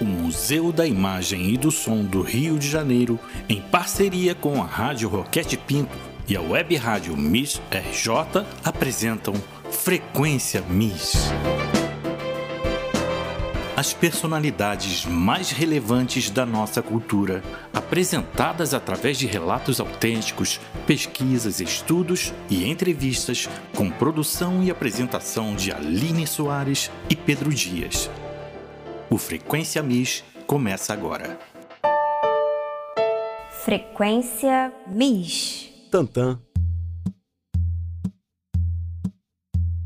o 0.00 0.04
Museu 0.04 0.72
da 0.72 0.86
Imagem 0.86 1.50
e 1.50 1.56
do 1.56 1.70
Som 1.70 2.04
do 2.04 2.22
Rio 2.22 2.58
de 2.58 2.68
Janeiro, 2.68 3.18
em 3.48 3.60
parceria 3.60 4.34
com 4.34 4.62
a 4.62 4.66
Rádio 4.66 5.08
Roquete 5.08 5.56
Pinto 5.56 5.96
e 6.28 6.36
a 6.36 6.40
Web 6.40 6.76
Rádio 6.76 7.16
Miss 7.16 7.60
RJ, 7.70 8.46
apresentam 8.64 9.34
Frequência 9.70 10.62
Miss. 10.68 11.30
As 13.74 13.92
personalidades 13.92 15.06
mais 15.06 15.50
relevantes 15.50 16.30
da 16.30 16.46
nossa 16.46 16.82
cultura, 16.82 17.42
apresentadas 17.72 18.74
através 18.74 19.18
de 19.18 19.26
relatos 19.26 19.80
autênticos, 19.80 20.60
pesquisas, 20.86 21.58
estudos 21.58 22.32
e 22.48 22.68
entrevistas, 22.68 23.48
com 23.74 23.90
produção 23.90 24.62
e 24.62 24.70
apresentação 24.70 25.56
de 25.56 25.72
Aline 25.72 26.26
Soares 26.26 26.90
e 27.08 27.16
Pedro 27.16 27.52
Dias. 27.52 28.10
O 29.12 29.18
Frequência 29.18 29.82
Miss 29.82 30.24
começa 30.46 30.90
agora. 30.90 31.38
Frequência 33.62 34.72
Miss. 34.86 35.68
Tantã. 35.90 36.40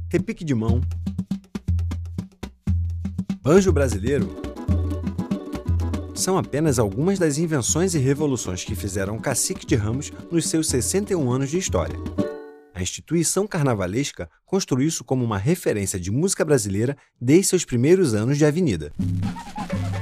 Repique 0.09 0.45
de 0.45 0.55
mão. 0.55 0.81
Banjo 3.43 3.73
brasileiro. 3.73 4.29
São 6.15 6.39
apenas 6.39 6.79
algumas 6.79 7.19
das 7.19 7.37
invenções 7.37 7.97
e 7.97 7.99
revoluções 7.99 8.63
que 8.63 8.77
fizeram 8.77 9.17
o 9.17 9.21
Cacique 9.21 9.67
de 9.67 9.75
Ramos 9.75 10.13
nos 10.31 10.49
seus 10.49 10.69
61 10.69 11.33
anos 11.33 11.51
de 11.51 11.59
história. 11.59 11.97
A 12.77 12.83
instituição 12.83 13.47
carnavalesca 13.47 14.29
construiu 14.45 14.87
isso 14.87 15.03
como 15.03 15.25
uma 15.25 15.39
referência 15.39 15.99
de 15.99 16.11
música 16.11 16.45
brasileira 16.45 16.95
desde 17.19 17.47
seus 17.47 17.65
primeiros 17.65 18.13
anos 18.13 18.37
de 18.37 18.45
avenida. 18.45 18.93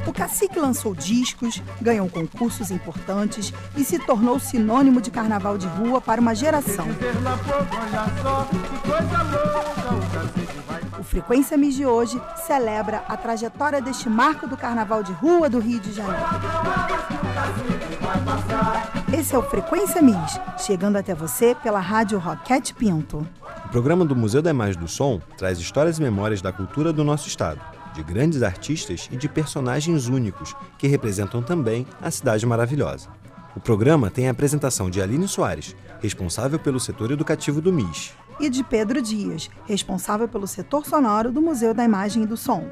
O 0.05 0.13
cacique 0.13 0.59
lançou 0.59 0.93
discos, 0.93 1.63
ganhou 1.81 2.09
concursos 2.11 2.73
importantes 2.73 3.55
e 3.77 3.85
se 3.85 3.97
tornou 4.01 4.41
sinônimo 4.41 5.01
de 5.01 5.13
carnaval 5.13 5.57
de 5.57 5.69
rua 5.69 6.01
para 6.01 6.21
uma 6.21 6.35
geração. 6.35 6.89
O 10.99 11.05
Frequência 11.05 11.57
Miss 11.57 11.77
de 11.77 11.87
hoje 11.87 12.21
celebra 12.45 13.05
a 13.07 13.17
trajetória 13.17 13.81
deste 13.81 14.09
marco 14.09 14.49
do 14.49 14.57
carnaval 14.57 15.05
de 15.05 15.13
rua 15.13 15.49
do 15.49 15.61
Rio 15.61 15.79
de 15.79 15.93
Janeiro. 15.93 16.25
Esse 19.17 19.33
é 19.33 19.39
o 19.39 19.43
Frequência 19.43 20.03
Miss, 20.03 20.41
chegando 20.59 20.97
até 20.97 21.15
você 21.15 21.55
pela 21.55 21.79
rádio 21.79 22.19
Roquete 22.19 22.75
Pinto. 22.75 23.25
O 23.65 23.69
programa 23.69 24.05
do 24.05 24.17
Museu 24.17 24.43
da 24.43 24.51
Imagem 24.51 24.81
do 24.81 24.89
Som 24.89 25.21
traz 25.39 25.57
histórias 25.61 25.99
e 25.99 26.03
memórias 26.03 26.43
da 26.43 26.51
cultura 26.51 26.93
do 26.93 27.05
nosso 27.05 27.29
estado, 27.29 27.61
de 27.95 28.03
grandes 28.03 28.43
artistas 28.43 29.09
e 29.13 29.17
de 29.17 29.29
personagens 29.29 30.09
únicos 30.09 30.57
que 30.77 30.89
representam 30.89 31.45
também 31.45 31.87
a 32.03 32.11
cidade 32.11 32.45
maravilhosa. 32.45 33.09
O 33.55 33.61
programa 33.61 34.11
tem 34.11 34.27
a 34.27 34.33
apresentação 34.33 34.91
de 34.91 35.01
Aline 35.01 35.29
Soares, 35.29 35.77
responsável 36.01 36.59
pelo 36.59 36.81
setor 36.81 37.13
educativo 37.13 37.61
do 37.61 37.73
MIS. 37.73 38.15
E 38.41 38.51
de 38.51 38.65
Pedro 38.65 39.01
Dias, 39.01 39.49
responsável 39.65 40.27
pelo 40.27 40.49
setor 40.49 40.85
sonoro 40.85 41.31
do 41.31 41.41
Museu 41.41 41.73
da 41.73 41.85
Imagem 41.85 42.25
e 42.25 42.27
do 42.27 42.37
Som. 42.37 42.69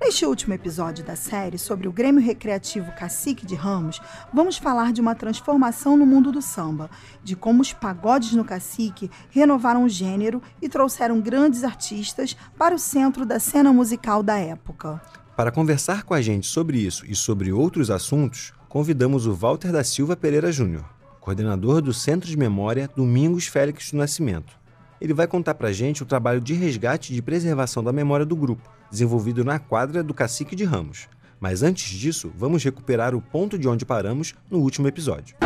Neste 0.00 0.26
último 0.26 0.52
episódio 0.52 1.04
da 1.04 1.16
série 1.16 1.56
sobre 1.56 1.88
o 1.88 1.92
Grêmio 1.92 2.22
Recreativo 2.22 2.92
Cacique 2.92 3.46
de 3.46 3.54
Ramos, 3.54 4.00
vamos 4.32 4.58
falar 4.58 4.92
de 4.92 5.00
uma 5.00 5.14
transformação 5.14 5.96
no 5.96 6.04
mundo 6.04 6.32
do 6.32 6.42
samba, 6.42 6.90
de 7.22 7.36
como 7.36 7.62
os 7.62 7.72
pagodes 7.72 8.32
no 8.32 8.44
cacique 8.44 9.10
renovaram 9.30 9.84
o 9.84 9.88
gênero 9.88 10.42
e 10.60 10.68
trouxeram 10.68 11.20
grandes 11.20 11.64
artistas 11.64 12.36
para 12.58 12.74
o 12.74 12.78
centro 12.78 13.24
da 13.24 13.38
cena 13.38 13.72
musical 13.72 14.22
da 14.22 14.36
época. 14.36 15.00
Para 15.36 15.52
conversar 15.52 16.02
com 16.02 16.14
a 16.14 16.20
gente 16.20 16.46
sobre 16.46 16.78
isso 16.78 17.04
e 17.06 17.14
sobre 17.14 17.52
outros 17.52 17.90
assuntos, 17.90 18.52
convidamos 18.68 19.26
o 19.26 19.34
Walter 19.34 19.72
da 19.72 19.84
Silva 19.84 20.16
Pereira 20.16 20.52
Júnior, 20.52 20.84
coordenador 21.20 21.80
do 21.80 21.94
Centro 21.94 22.28
de 22.28 22.36
Memória 22.36 22.90
Domingos 22.94 23.46
Félix 23.46 23.90
do 23.90 23.96
Nascimento. 23.96 24.52
Ele 25.00 25.14
vai 25.14 25.26
contar 25.26 25.54
para 25.54 25.68
a 25.68 25.72
gente 25.72 26.02
o 26.02 26.06
trabalho 26.06 26.40
de 26.40 26.54
resgate 26.54 27.12
e 27.12 27.16
de 27.16 27.22
preservação 27.22 27.82
da 27.82 27.92
memória 27.92 28.24
do 28.24 28.36
grupo, 28.36 28.73
desenvolvido 28.94 29.44
na 29.44 29.58
quadra 29.58 30.02
do 30.02 30.14
Cacique 30.14 30.56
de 30.56 30.64
Ramos. 30.64 31.08
Mas 31.38 31.62
antes 31.62 31.90
disso, 31.98 32.32
vamos 32.34 32.64
recuperar 32.64 33.14
o 33.14 33.20
ponto 33.20 33.58
de 33.58 33.68
onde 33.68 33.84
paramos 33.84 34.34
no 34.50 34.60
último 34.60 34.88
episódio. 34.88 35.36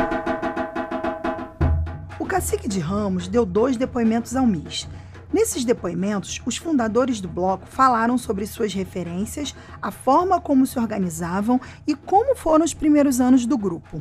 O 2.21 2.27
Cacique 2.27 2.69
de 2.69 2.79
Ramos 2.79 3.27
deu 3.27 3.45
dois 3.45 3.77
depoimentos 3.77 4.37
ao 4.37 4.47
MIS. 4.47 4.87
Nesses 5.33 5.65
depoimentos, 5.65 6.41
os 6.47 6.57
fundadores 6.57 7.21
do 7.21 7.29
bloco 7.29 7.67
falaram 7.67 8.17
sobre 8.17 8.47
suas 8.47 8.73
referências, 8.73 9.55
a 9.81 9.91
forma 9.91 10.41
como 10.41 10.67
se 10.67 10.79
organizavam 10.79 11.61
e 11.87 11.95
como 11.95 12.37
foram 12.37 12.65
os 12.65 12.75
primeiros 12.75 13.21
anos 13.21 13.45
do 13.45 13.59
grupo. 13.59 14.01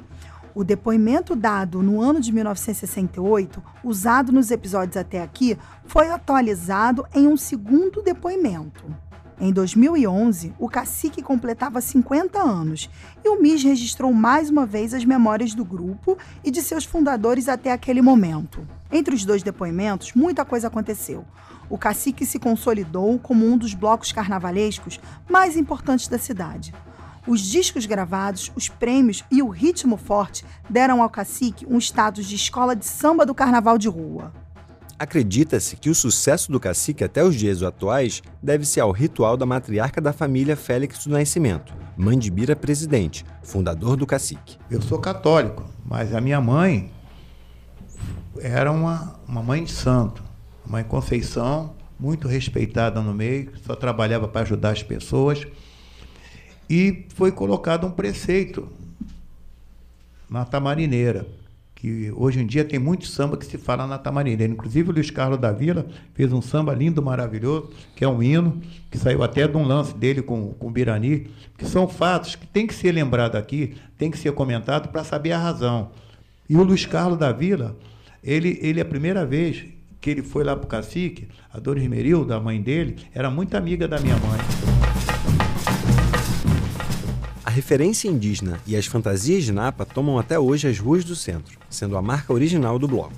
O 0.54 0.64
depoimento 0.64 1.36
dado 1.36 1.84
no 1.84 2.02
ano 2.02 2.20
de 2.20 2.32
1968, 2.32 3.64
usado 3.84 4.32
nos 4.32 4.52
episódios 4.52 4.98
até 4.98 5.22
aqui, 5.22 5.58
foi 5.86 6.10
atualizado 6.10 7.06
em 7.14 7.28
um 7.28 7.38
segundo 7.38 8.02
depoimento. 8.02 8.86
Em 9.40 9.54
2011, 9.54 10.56
o 10.58 10.68
cacique 10.68 11.22
completava 11.22 11.80
50 11.80 12.40
anos 12.40 12.90
e 13.24 13.30
o 13.30 13.40
MIS 13.40 13.64
registrou 13.64 14.12
mais 14.12 14.50
uma 14.50 14.66
vez 14.66 14.96
as 14.96 15.06
memórias 15.06 15.54
do 15.54 15.64
grupo 15.64 16.18
e 16.44 16.50
de 16.50 16.60
seus 16.60 16.86
fundadores 16.86 17.48
até 17.48 17.72
aquele 17.72 18.02
momento. 18.02 18.68
Entre 18.92 19.14
os 19.14 19.24
dois 19.24 19.44
depoimentos, 19.44 20.14
muita 20.16 20.44
coisa 20.44 20.70
aconteceu. 20.70 21.24
O 21.70 21.78
cacique 21.78 22.26
se 22.26 22.40
consolidou 22.40 23.20
como 23.20 23.46
um 23.46 23.56
dos 23.56 23.76
blocos 23.76 24.12
carnavalescos 24.12 25.00
mais 25.30 25.56
importantes 25.56 26.08
da 26.08 26.18
cidade. 26.18 26.74
Os 27.28 27.42
discos 27.42 27.86
gravados, 27.86 28.52
os 28.56 28.70
prêmios 28.70 29.24
e 29.30 29.44
o 29.44 29.50
ritmo 29.50 29.98
forte 29.98 30.44
deram 30.68 31.04
ao 31.04 31.12
cacique 31.12 31.64
um 31.70 31.78
status 31.78 32.26
de 32.26 32.36
escola 32.36 32.76
de 32.76 32.86
samba 32.86 33.24
do 33.24 33.36
carnaval 33.36 33.78
de 33.78 33.88
rua. 33.88 34.34
Acredita-se 35.00 35.76
que 35.76 35.92
o 35.92 35.96
sucesso 35.96 36.52
do 36.52 36.60
cacique 36.60 37.04
até 37.04 37.24
os 37.24 37.36
dias 37.36 37.62
atuais 37.62 38.24
deve-se 38.42 38.80
ao 38.80 38.92
ritual 38.92 39.38
da 39.38 39.46
matriarca 39.46 40.02
da 40.02 40.12
família 40.12 40.56
Félix 40.56 41.06
do 41.06 41.12
Nascimento, 41.12 41.72
Mandibira 41.96 42.56
Presidente, 42.56 43.24
fundador 43.44 43.96
do 43.96 44.08
cacique. 44.08 44.58
Eu 44.72 44.82
sou 44.82 44.98
católico, 44.98 45.64
mas 45.86 46.16
a 46.16 46.20
minha 46.20 46.42
mãe 46.42 46.92
era 48.40 48.72
uma, 48.72 49.20
uma 49.28 49.44
mãe 49.44 49.64
de 49.64 49.72
santo, 49.72 50.24
mãe 50.66 50.84
Conceição, 50.84 51.76
muito 52.00 52.28
respeitada 52.28 53.00
no 53.00 53.14
meio, 53.14 53.52
só 53.64 53.76
trabalhava 53.76 54.28
para 54.28 54.42
ajudar 54.42 54.72
as 54.72 54.82
pessoas. 54.82 55.46
E 56.68 57.06
foi 57.14 57.32
colocado 57.32 57.86
um 57.86 57.92
preceito 57.92 58.68
na 60.28 60.44
Tamarineira 60.44 61.28
que 61.78 62.12
hoje 62.16 62.40
em 62.40 62.46
dia 62.48 62.66
tem 62.66 62.80
muito 62.80 63.06
samba 63.06 63.38
que 63.38 63.46
se 63.46 63.56
fala 63.56 63.86
na 63.86 64.00
Tamarineira. 64.00 64.52
Inclusive 64.52 64.90
o 64.90 64.94
Luiz 64.94 65.12
Carlos 65.12 65.40
da 65.40 65.52
Vila 65.52 65.86
fez 66.16 66.34
um 66.34 66.42
samba 66.42 66.74
lindo, 66.74 67.04
maravilhoso, 67.04 67.70
que 67.96 68.04
é 68.04 68.08
um 68.08 68.22
hino, 68.22 68.60
que 68.90 68.98
saiu 68.98 69.22
até 69.22 69.48
de 69.48 69.56
um 69.56 69.64
lance 69.64 69.96
dele 69.96 70.24
com, 70.24 70.54
com 70.54 70.68
o 70.68 70.72
Birani, 70.72 71.28
que 71.56 71.66
são 71.66 71.88
fatos 71.88 72.36
que 72.36 72.48
tem 72.48 72.66
que 72.66 72.74
ser 72.74 72.92
lembrado 72.92 73.36
aqui, 73.36 73.76
tem 73.96 74.10
que 74.10 74.18
ser 74.18 74.32
comentado 74.32 74.90
para 74.90 75.04
saber 75.04 75.34
a 75.34 75.38
razão. 75.38 75.92
E 76.50 76.58
o 76.58 76.64
Luiz 76.64 76.84
Carlos 76.88 77.20
da 77.20 77.32
Vila, 77.32 77.78
ele, 78.24 78.58
ele 78.60 78.80
é 78.80 78.82
a 78.82 78.86
primeira 78.86 79.24
vez 79.24 79.64
que 80.02 80.10
ele 80.10 80.24
foi 80.24 80.44
lá 80.44 80.56
para 80.56 80.66
o 80.66 80.68
cacique, 80.68 81.28
a 81.54 81.60
Dona 81.60 81.80
Esmerilda, 81.80 82.38
a 82.38 82.40
mãe 82.40 82.60
dele, 82.60 82.96
era 83.14 83.30
muito 83.30 83.56
amiga 83.56 83.88
da 83.88 84.00
minha 84.00 84.18
mãe 84.18 84.67
referência 87.58 88.08
indígena 88.08 88.60
e 88.68 88.76
as 88.76 88.86
fantasias 88.86 89.44
de 89.44 89.52
Napa 89.52 89.84
tomam 89.84 90.20
até 90.20 90.38
hoje 90.38 90.68
as 90.68 90.78
ruas 90.78 91.04
do 91.04 91.16
centro, 91.16 91.58
sendo 91.72 91.98
a 91.98 92.02
marca 92.04 92.32
original 92.32 92.78
do 92.78 92.88
bloco. 92.88 93.16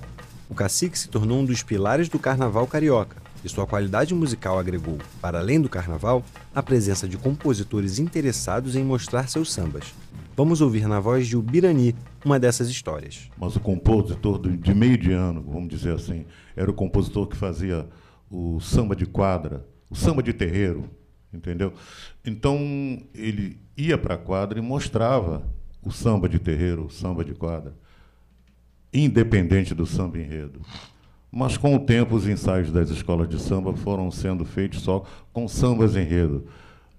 O 0.48 0.54
cacique 0.54 0.98
se 0.98 1.10
tornou 1.10 1.40
um 1.40 1.44
dos 1.44 1.62
pilares 1.62 2.08
do 2.08 2.18
carnaval 2.18 2.66
carioca, 2.66 3.18
e 3.44 3.48
sua 3.50 3.66
qualidade 3.66 4.14
musical 4.14 4.58
agregou, 4.58 4.96
para 5.20 5.40
além 5.40 5.60
do 5.60 5.68
carnaval, 5.68 6.24
a 6.54 6.62
presença 6.62 7.06
de 7.06 7.18
compositores 7.18 7.98
interessados 7.98 8.76
em 8.76 8.82
mostrar 8.82 9.28
seus 9.28 9.52
sambas. 9.52 9.92
Vamos 10.34 10.62
ouvir 10.62 10.88
na 10.88 11.00
voz 11.00 11.26
de 11.26 11.36
Ubirani 11.36 11.94
uma 12.24 12.40
dessas 12.40 12.70
histórias. 12.70 13.28
Mas 13.36 13.56
o 13.56 13.60
compositor 13.60 14.40
de 14.40 14.74
meio 14.74 14.96
de 14.96 15.12
ano, 15.12 15.44
vamos 15.46 15.68
dizer 15.68 15.94
assim, 15.94 16.24
era 16.56 16.70
o 16.70 16.74
compositor 16.74 17.26
que 17.26 17.36
fazia 17.36 17.86
o 18.30 18.58
samba 18.58 18.96
de 18.96 19.04
quadra, 19.04 19.66
o 19.90 19.94
samba 19.94 20.22
de 20.22 20.32
terreiro, 20.32 20.88
entendeu? 21.32 21.72
Então 22.24 22.58
ele 23.14 23.58
ia 23.76 23.96
para 23.96 24.14
a 24.14 24.18
quadra 24.18 24.58
e 24.58 24.62
mostrava 24.62 25.42
o 25.82 25.90
samba 25.90 26.28
de 26.28 26.38
terreiro, 26.38 26.86
o 26.86 26.90
samba 26.90 27.24
de 27.24 27.34
quadra, 27.34 27.74
independente 28.92 29.74
do 29.74 29.86
samba 29.86 30.18
enredo. 30.18 30.60
Mas 31.32 31.56
com 31.56 31.76
o 31.76 31.80
tempo 31.80 32.16
os 32.16 32.26
ensaios 32.26 32.72
das 32.72 32.90
escolas 32.90 33.28
de 33.28 33.38
samba 33.38 33.72
foram 33.72 34.10
sendo 34.10 34.44
feitos 34.44 34.80
só 34.80 35.04
com 35.32 35.46
sambas 35.46 35.94
enredo. 35.94 36.46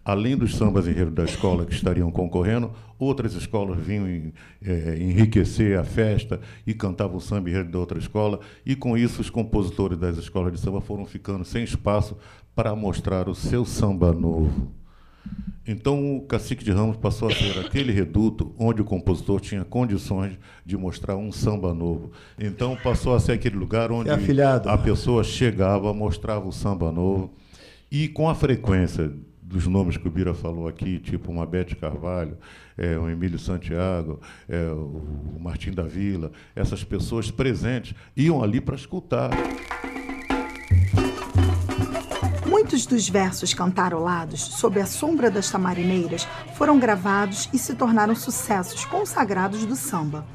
Além 0.03 0.35
dos 0.35 0.55
sambas 0.55 0.87
enredo 0.87 1.11
da 1.11 1.25
escola 1.25 1.63
que 1.63 1.73
estariam 1.73 2.09
concorrendo, 2.09 2.71
outras 2.97 3.33
escolas 3.35 3.79
vinham 3.79 4.31
é, 4.63 4.97
enriquecer 4.97 5.77
a 5.77 5.83
festa 5.83 6.39
e 6.65 6.73
cantavam 6.73 7.17
o 7.17 7.21
samba 7.21 7.49
enredo 7.49 7.69
da 7.69 7.77
outra 7.77 7.99
escola, 7.99 8.39
e 8.65 8.75
com 8.75 8.97
isso 8.97 9.21
os 9.21 9.29
compositores 9.29 9.99
das 9.99 10.17
escolas 10.17 10.53
de 10.53 10.59
samba 10.59 10.81
foram 10.81 11.05
ficando 11.05 11.45
sem 11.45 11.63
espaço 11.63 12.17
para 12.55 12.75
mostrar 12.75 13.29
o 13.29 13.35
seu 13.35 13.65
samba 13.65 14.11
novo. 14.11 14.71
Então 15.67 16.17
o 16.17 16.21
Cacique 16.21 16.63
de 16.63 16.71
Ramos 16.71 16.97
passou 16.97 17.29
a 17.29 17.33
ser 17.33 17.59
aquele 17.59 17.91
reduto 17.91 18.53
onde 18.57 18.81
o 18.81 18.85
compositor 18.85 19.39
tinha 19.39 19.63
condições 19.63 20.37
de 20.65 20.75
mostrar 20.75 21.15
um 21.15 21.31
samba 21.31 21.73
novo. 21.73 22.11
Então 22.37 22.75
passou 22.75 23.15
a 23.15 23.19
ser 23.19 23.33
aquele 23.33 23.55
lugar 23.55 23.91
onde 23.91 24.09
a 24.09 24.77
pessoa 24.77 25.23
chegava, 25.23 25.93
mostrava 25.93 26.47
o 26.47 26.51
samba 26.51 26.91
novo 26.91 27.33
e 27.91 28.07
com 28.07 28.27
a 28.27 28.33
frequência 28.35 29.11
dos 29.51 29.67
nomes 29.67 29.97
que 29.97 30.07
o 30.07 30.11
Bira 30.11 30.33
falou 30.33 30.67
aqui, 30.67 30.97
tipo 30.97 31.29
uma 31.29 31.45
Bete 31.45 31.75
Carvalho, 31.75 32.37
é, 32.77 32.97
o 32.97 33.09
Emílio 33.09 33.37
Santiago, 33.37 34.19
é, 34.47 34.69
o 34.71 35.37
Martim 35.39 35.71
da 35.71 35.83
Vila, 35.83 36.31
essas 36.55 36.83
pessoas 36.83 37.29
presentes 37.29 37.93
iam 38.15 38.41
ali 38.41 38.61
para 38.61 38.75
escutar. 38.75 39.29
Muitos 42.71 42.85
dos 42.85 43.09
versos 43.09 43.53
cantarolados 43.53 44.39
sob 44.39 44.79
a 44.79 44.85
sombra 44.85 45.29
das 45.29 45.51
tamarineiras 45.51 46.25
foram 46.55 46.79
gravados 46.79 47.49
e 47.51 47.57
se 47.57 47.75
tornaram 47.75 48.15
sucessos 48.15 48.85
consagrados 48.85 49.65
do 49.65 49.75
samba. 49.75 50.25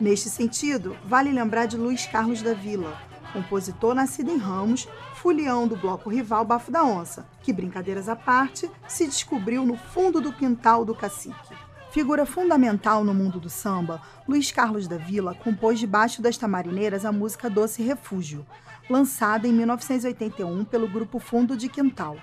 Neste 0.00 0.30
sentido, 0.30 0.96
vale 1.04 1.30
lembrar 1.30 1.66
de 1.66 1.76
Luiz 1.76 2.06
Carlos 2.06 2.40
da 2.40 2.54
Vila, 2.54 2.98
compositor 3.34 3.94
nascido 3.94 4.30
em 4.30 4.38
Ramos, 4.38 4.88
fulião 5.16 5.68
do 5.68 5.76
bloco 5.76 6.08
rival 6.08 6.46
Bafo 6.46 6.72
da 6.72 6.82
Onça, 6.82 7.26
que, 7.42 7.52
brincadeiras 7.52 8.08
à 8.08 8.16
parte, 8.16 8.70
se 8.88 9.04
descobriu 9.06 9.66
no 9.66 9.76
fundo 9.76 10.18
do 10.18 10.32
quintal 10.32 10.86
do 10.86 10.94
cacique. 10.94 11.54
Figura 11.90 12.24
fundamental 12.24 13.04
no 13.04 13.12
mundo 13.12 13.38
do 13.38 13.50
samba, 13.50 14.00
Luiz 14.26 14.50
Carlos 14.50 14.88
da 14.88 14.96
Vila 14.96 15.34
compôs 15.34 15.78
debaixo 15.78 16.22
das 16.22 16.38
tamarineiras 16.38 17.04
a 17.04 17.12
música 17.12 17.50
Doce 17.50 17.82
Refúgio, 17.82 18.46
lançada 18.92 19.48
em 19.48 19.52
1981 19.52 20.64
pelo 20.66 20.86
grupo 20.86 21.18
Fundo 21.18 21.56
de 21.56 21.68
Quintal. 21.68 22.18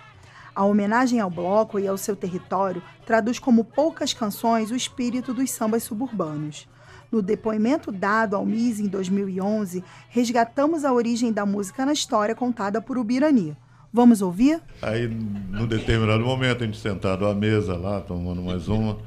A 0.56 0.64
homenagem 0.64 1.20
ao 1.20 1.30
bloco 1.30 1.80
e 1.80 1.88
ao 1.88 1.98
seu 1.98 2.16
território 2.16 2.84
traduz 3.06 3.40
como 3.40 3.64
poucas 3.64 4.14
canções 4.14 4.70
o 4.70 4.76
espírito 4.76 5.34
dos 5.34 5.50
sambas 5.50 5.84
suburbanos. 5.84 6.68
No 7.12 7.24
depoimento 7.24 7.92
dado 7.92 8.36
ao 8.36 8.46
MIS 8.46 8.80
em 8.80 8.88
2011, 8.88 9.84
resgatamos 10.10 10.86
a 10.86 10.94
origem 10.94 11.34
da 11.34 11.44
música 11.44 11.86
na 11.86 11.94
história 11.94 12.36
contada 12.36 12.80
por 12.80 13.00
Ubirani. 13.00 13.58
Vamos 13.92 14.22
ouvir? 14.22 14.62
Aí, 14.84 15.08
num 15.08 15.66
determinado 15.66 16.24
momento, 16.24 16.64
a 16.64 16.68
gente 16.68 16.78
sentado 16.78 17.26
à 17.26 17.34
mesa 17.34 17.76
lá, 17.76 18.00
tomando 18.00 18.44
mais 18.44 18.68
uma, 18.68 19.00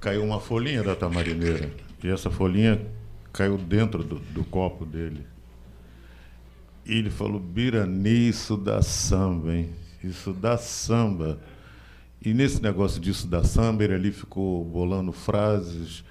caiu 0.00 0.24
uma 0.24 0.40
folhinha 0.40 0.82
da 0.82 0.96
tamarineira. 0.96 1.70
E 2.02 2.08
essa 2.08 2.28
folhinha 2.28 2.84
caiu 3.32 3.56
dentro 3.56 4.02
do, 4.02 4.16
do 4.16 4.42
copo 4.42 4.84
dele. 4.84 5.35
E 6.86 6.98
ele 6.98 7.10
falou: 7.10 7.40
Birani, 7.40 8.28
isso 8.28 8.56
dá 8.56 8.80
samba, 8.80 9.54
hein? 9.54 9.70
Isso 10.02 10.32
dá 10.32 10.56
samba. 10.56 11.38
E 12.24 12.32
nesse 12.32 12.62
negócio 12.62 13.00
disso 13.00 13.26
da 13.26 13.42
samba, 13.42 13.84
ele 13.84 13.94
ali 13.94 14.12
ficou 14.12 14.64
bolando 14.64 15.12
frases 15.12 16.04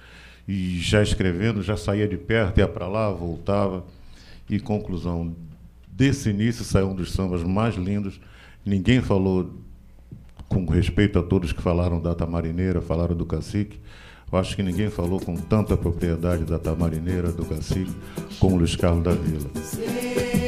e 0.46 0.78
já 0.78 1.02
escrevendo, 1.02 1.62
já 1.62 1.76
saía 1.76 2.06
de 2.06 2.16
perto, 2.16 2.58
ia 2.58 2.68
para 2.68 2.86
lá, 2.86 3.10
voltava. 3.10 3.84
E 4.48 4.60
conclusão, 4.60 5.34
desse 5.90 6.30
início 6.30 6.64
saiu 6.64 6.90
um 6.90 6.94
dos 6.94 7.12
sambas 7.12 7.42
mais 7.42 7.74
lindos. 7.74 8.20
Ninguém 8.64 9.00
falou 9.00 9.50
com 10.48 10.64
respeito 10.66 11.18
a 11.18 11.22
todos 11.22 11.52
que 11.52 11.62
falaram 11.62 12.00
da 12.00 12.14
Tamarineira, 12.14 12.80
falaram 12.80 13.16
do 13.16 13.26
cacique. 13.26 13.80
Eu 14.30 14.38
acho 14.38 14.54
que 14.56 14.62
ninguém 14.62 14.90
falou 14.90 15.20
com 15.20 15.36
tanta 15.36 15.76
propriedade 15.76 16.44
da 16.44 16.58
Tamarineira, 16.58 17.30
do 17.30 17.44
cacique, 17.44 17.92
como 18.38 18.56
Luiz 18.56 18.74
Carlos 18.74 19.04
da 19.04 19.12
Vila. 19.12 19.48
Sim, 19.62 20.45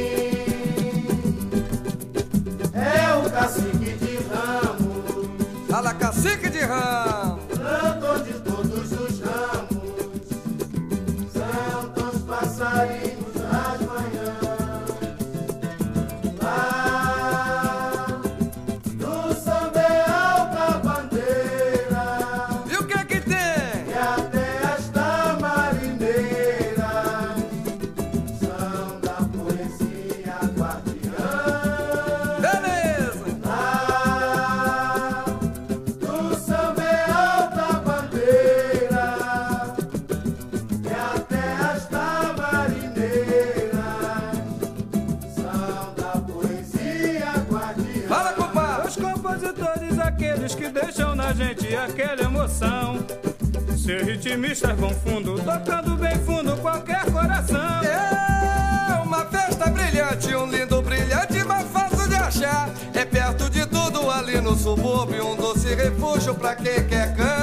Ser 54.29 54.35
ritmistas 54.35 54.77
vão 54.77 54.91
fundo, 54.91 55.39
tocando 55.39 55.95
bem 55.95 56.15
fundo 56.19 56.55
qualquer 56.57 57.03
coração. 57.11 57.81
É 57.81 59.01
uma 59.03 59.25
festa 59.25 59.71
brilhante, 59.71 60.35
um 60.35 60.45
lindo 60.45 60.79
brilhante, 60.83 61.43
mas 61.43 61.67
fácil 61.71 62.07
de 62.07 62.13
achar. 62.13 62.69
É 62.93 63.03
perto 63.03 63.49
de 63.49 63.65
tudo 63.65 64.07
ali 64.11 64.39
no 64.39 64.55
subúrbio, 64.55 65.29
um 65.29 65.35
doce 65.35 65.73
refúgio 65.73 66.35
pra 66.35 66.53
quem 66.55 66.85
quer 66.87 67.15
cantar. 67.15 67.38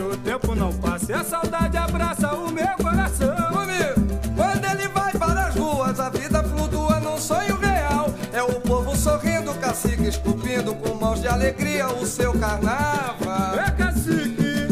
O 0.00 0.16
tempo 0.16 0.54
não 0.54 0.72
passa 0.72 1.12
e 1.12 1.14
a 1.14 1.24
saudade 1.24 1.76
abraça 1.76 2.32
o 2.34 2.50
meu 2.50 2.76
coração. 2.76 3.34
Comigo. 3.52 4.20
Quando 4.36 4.64
ele 4.64 4.88
vai 4.88 5.12
para 5.12 5.46
as 5.46 5.54
ruas, 5.54 6.00
a 6.00 6.08
vida 6.08 6.42
flutua 6.42 7.00
num 7.00 7.18
sonho 7.18 7.56
real. 7.56 8.12
É 8.32 8.42
o 8.42 8.60
povo 8.60 8.96
sorrindo, 8.96 9.52
cacique 9.54 10.08
esculpindo 10.08 10.74
com 10.74 10.94
mãos 10.94 11.20
de 11.20 11.28
alegria 11.28 11.88
o 11.88 12.06
seu 12.06 12.32
carnaval. 12.38 13.58
É 13.58 13.70
cacique, 13.70 14.68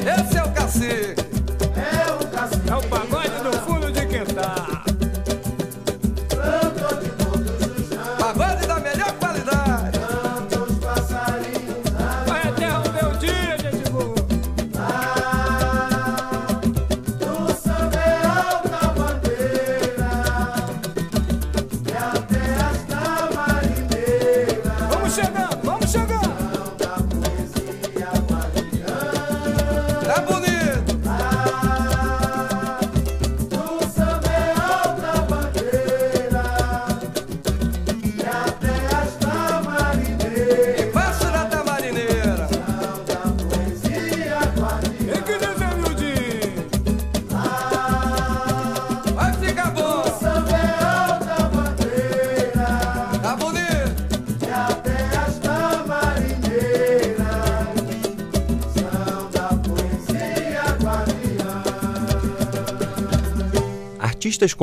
Esse 0.00 0.38
é 0.38 0.42
o 0.42 0.52
cacique. 0.52 1.25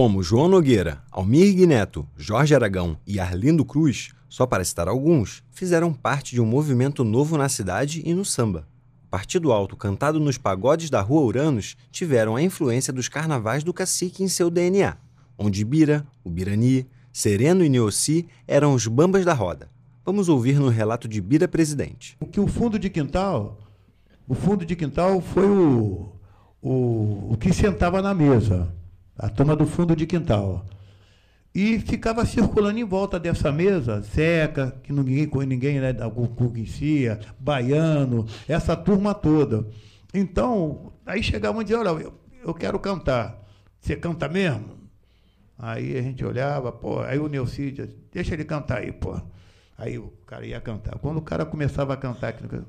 Como 0.04 0.22
João 0.22 0.50
Nogueira, 0.50 1.02
Almir 1.10 1.56
Guineto, 1.56 2.06
Jorge 2.18 2.54
Aragão 2.54 2.98
e 3.08 3.22
Arlindo 3.22 3.64
Cruz, 3.64 4.10
só 4.28 4.46
para 4.46 4.62
citar 4.66 4.90
alguns, 4.90 5.42
fizeram 5.50 5.94
parte 5.94 6.36
de 6.36 6.42
um 6.42 6.46
movimento 6.46 7.06
novo 7.06 7.38
na 7.38 7.48
cidade 7.48 8.04
e 8.06 8.14
no 8.14 8.26
samba. 8.26 8.68
Partido 9.10 9.54
Alto, 9.54 9.78
cantado 9.78 10.20
nos 10.20 10.38
pagodes 10.38 10.90
da 10.90 11.00
Rua 11.00 11.22
Uranos, 11.22 11.78
tiveram 11.90 12.36
a 12.36 12.42
influência 12.42 12.92
dos 12.92 13.08
carnavais 13.08 13.64
do 13.64 13.74
cacique 13.74 14.22
em 14.22 14.28
seu 14.28 14.50
DNA, 14.50 14.98
onde 15.38 15.64
Bira, 15.64 16.06
o 16.22 16.30
Birani, 16.30 16.86
Sereno 17.14 17.64
e 17.64 17.70
Neossi 17.70 18.28
eram 18.46 18.74
os 18.74 18.86
bambas 18.86 19.24
da 19.24 19.34
roda. 19.34 19.70
Vamos 20.06 20.28
ouvir 20.28 20.60
no 20.60 20.68
relato 20.68 21.08
de 21.08 21.22
Bira 21.22 21.48
Presidente. 21.48 22.18
O 22.20 22.26
que 22.26 22.42
o 22.42 22.48
fundo 22.48 22.78
de 22.78 22.90
quintal, 22.90 23.58
o 24.28 24.36
fundo 24.36 24.66
de 24.66 24.76
quintal 24.76 25.22
foi 25.22 25.46
o, 25.46 26.12
o, 26.62 27.32
o 27.32 27.38
que 27.40 27.54
sentava 27.54 28.02
na 28.02 28.14
mesa, 28.14 28.70
a 29.18 29.30
turma 29.30 29.56
do 29.56 29.66
fundo 29.66 29.96
de 29.96 30.06
quintal. 30.06 30.66
E 31.54 31.80
ficava 31.80 32.26
circulando 32.26 32.80
em 32.80 32.84
volta 32.84 33.20
dessa 33.20 33.52
mesa, 33.52 34.02
Zeca, 34.02 34.76
que 34.82 34.92
ninguém, 34.92 35.30
ninguém 35.46 35.80
né, 35.80 35.94
conhecia, 36.36 37.20
Baiano, 37.40 38.26
essa 38.48 38.76
turma 38.76 39.14
toda. 39.14 39.68
Então, 40.12 40.92
aí 41.06 41.22
chegavam 41.22 41.62
e 41.62 41.64
diziam, 41.64 41.82
olha, 41.82 42.04
eu, 42.04 42.14
eu 42.44 42.54
quero 42.56 42.80
cantar. 42.80 43.40
Você 43.80 43.96
canta 43.96 44.28
mesmo? 44.28 44.84
Aí 45.58 45.96
a 45.96 46.02
gente 46.02 46.26
olhava, 46.26 46.72
pô, 46.72 47.02
aí 47.02 47.20
o 47.20 47.28
Neuci 47.28 47.72
dizia, 47.72 47.96
deixa 48.12 48.34
ele 48.34 48.46
cantar 48.46 48.80
aí, 48.80 48.92
pô. 48.92 49.22
Aí 49.78 49.98
o 50.00 50.08
cara 50.26 50.46
ia 50.46 50.60
cantar. 50.60 50.98
Quando 51.00 51.18
o 51.18 51.22
cara 51.22 51.46
começava 51.46 51.94
a 51.94 51.98
cantar, 51.98 52.30
aquilo, 52.30 52.66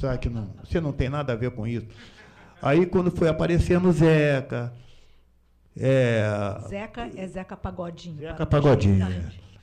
sabe 0.00 0.18
que 0.18 0.28
não, 0.28 0.54
você 0.64 0.80
não 0.80 0.92
tem 0.92 1.08
nada 1.08 1.32
a 1.32 1.36
ver 1.36 1.50
com 1.52 1.66
isso. 1.66 1.86
Aí 2.62 2.86
quando 2.86 3.10
foi 3.10 3.28
aparecendo 3.28 3.88
o 3.88 3.92
Zeca, 3.92 4.72
é, 5.78 6.24
Zeca 6.68 7.10
é 7.14 7.26
Zeca 7.26 7.56
Pagodinho. 7.56 8.16
Zeca 8.18 8.46
Pagodinho. 8.46 9.06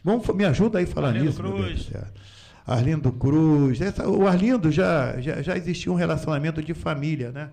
Vamos, 0.04 0.28
me 0.36 0.46
ajuda 0.46 0.80
aí 0.80 0.84
a 0.86 0.88
falar 0.88 1.08
Arlindo 1.10 1.26
nisso. 1.26 1.42
Cruz. 1.42 1.90
Arlindo 2.66 3.12
Cruz. 3.12 3.82
Essa- 3.82 4.08
o 4.08 4.28
Arlindo 4.28 4.72
já, 4.72 5.20
já, 5.20 5.42
já 5.42 5.58
existia 5.58 5.92
um 5.92 5.96
relacionamento 5.96 6.62
de 6.62 6.74
família, 6.74 7.32
né? 7.32 7.50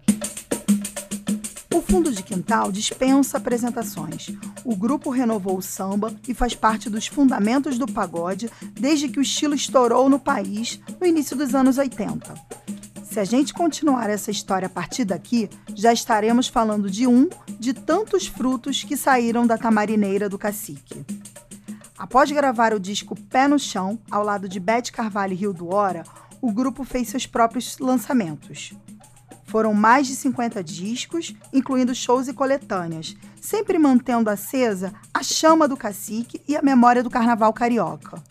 O 1.73 1.81
fundo 1.81 2.13
de 2.13 2.23
quintal 2.23 2.71
dispensa 2.71 3.39
apresentações. 3.39 4.31
O 4.65 4.77
grupo 4.77 5.11
renovou 5.11 5.57
o 5.57 5.63
samba 5.63 6.13
e 6.29 6.35
faz 6.35 6.55
parte 6.55 6.91
dos 6.91 7.07
fundamentos 7.07 7.79
do 7.79 7.87
pagode 7.87 8.51
desde 8.79 9.09
que 9.09 9.19
o 9.19 9.23
estilo 9.23 9.55
estourou 9.55 10.09
no 10.09 10.19
país 10.19 10.81
no 11.01 11.07
início 11.07 11.37
dos 11.37 11.55
anos 11.55 11.79
80. 11.79 12.35
Se 13.11 13.19
a 13.19 13.25
gente 13.25 13.53
continuar 13.53 14.09
essa 14.09 14.31
história 14.31 14.67
a 14.67 14.71
partir 14.71 15.05
daqui, 15.05 15.51
já 15.75 15.93
estaremos 15.93 16.47
falando 16.47 16.89
de 16.89 17.09
um 17.09 17.29
de 17.59 17.75
tantos 17.75 18.29
frutos 18.29 18.85
que 18.85 18.97
saíram 18.97 19.49
da 19.49 19.59
tamarineira 19.59 20.29
do 20.29 20.39
cacique. 20.39 21.05
Após 21.99 22.31
gravar 22.31 22.73
o 22.73 22.79
disco 22.79 23.21
Pé 23.29 23.49
no 23.49 23.59
Chão, 23.59 23.99
ao 24.09 24.23
lado 24.23 24.49
de 24.49 24.61
Bete 24.61 24.93
Carvalho 24.93 25.33
e 25.33 25.37
Rio 25.37 25.53
do 25.53 25.75
Hora, 25.75 26.05
o 26.41 26.53
grupo 26.53 26.85
fez 26.85 27.09
seus 27.09 27.27
próprios 27.27 27.79
lançamentos. 27.81 28.75
Foram 29.45 29.75
mais 29.75 30.07
de 30.07 30.15
50 30.15 30.63
discos, 30.63 31.35
incluindo 31.53 31.93
shows 31.93 32.29
e 32.29 32.33
coletâneas, 32.33 33.17
sempre 33.41 33.77
mantendo 33.77 34.31
acesa 34.31 34.95
a 35.13 35.25
chama 35.25 35.67
do 35.67 35.77
cacique 35.77 36.41
e 36.47 36.57
a 36.57 36.63
memória 36.63 37.03
do 37.03 37.11
carnaval 37.11 37.53
carioca. 37.53 38.23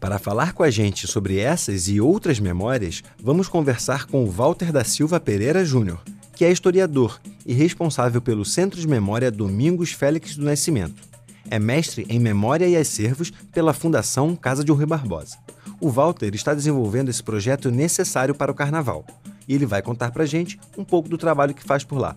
Para 0.00 0.18
falar 0.18 0.52
com 0.52 0.62
a 0.62 0.70
gente 0.70 1.08
sobre 1.08 1.38
essas 1.38 1.88
e 1.88 2.00
outras 2.00 2.38
memórias, 2.38 3.02
vamos 3.20 3.48
conversar 3.48 4.06
com 4.06 4.22
o 4.22 4.30
Walter 4.30 4.70
da 4.70 4.84
Silva 4.84 5.18
Pereira 5.18 5.64
Júnior, 5.64 6.00
que 6.36 6.44
é 6.44 6.52
historiador 6.52 7.20
e 7.44 7.52
responsável 7.52 8.22
pelo 8.22 8.44
Centro 8.44 8.80
de 8.80 8.86
Memória 8.86 9.28
Domingos 9.28 9.90
Félix 9.90 10.36
do 10.36 10.44
Nascimento. 10.44 11.02
É 11.50 11.58
mestre 11.58 12.06
em 12.08 12.20
Memória 12.20 12.68
e 12.68 12.76
Acervos 12.76 13.32
pela 13.52 13.72
Fundação 13.72 14.36
Casa 14.36 14.62
de 14.62 14.70
Rui 14.70 14.86
Barbosa. 14.86 15.36
O 15.80 15.90
Walter 15.90 16.32
está 16.32 16.54
desenvolvendo 16.54 17.08
esse 17.08 17.22
projeto 17.22 17.70
necessário 17.70 18.34
para 18.34 18.52
o 18.52 18.54
Carnaval 18.54 19.04
e 19.48 19.54
ele 19.54 19.66
vai 19.66 19.82
contar 19.82 20.12
pra 20.12 20.26
gente 20.26 20.60
um 20.76 20.84
pouco 20.84 21.08
do 21.08 21.18
trabalho 21.18 21.54
que 21.54 21.64
faz 21.64 21.82
por 21.82 21.98
lá. 21.98 22.16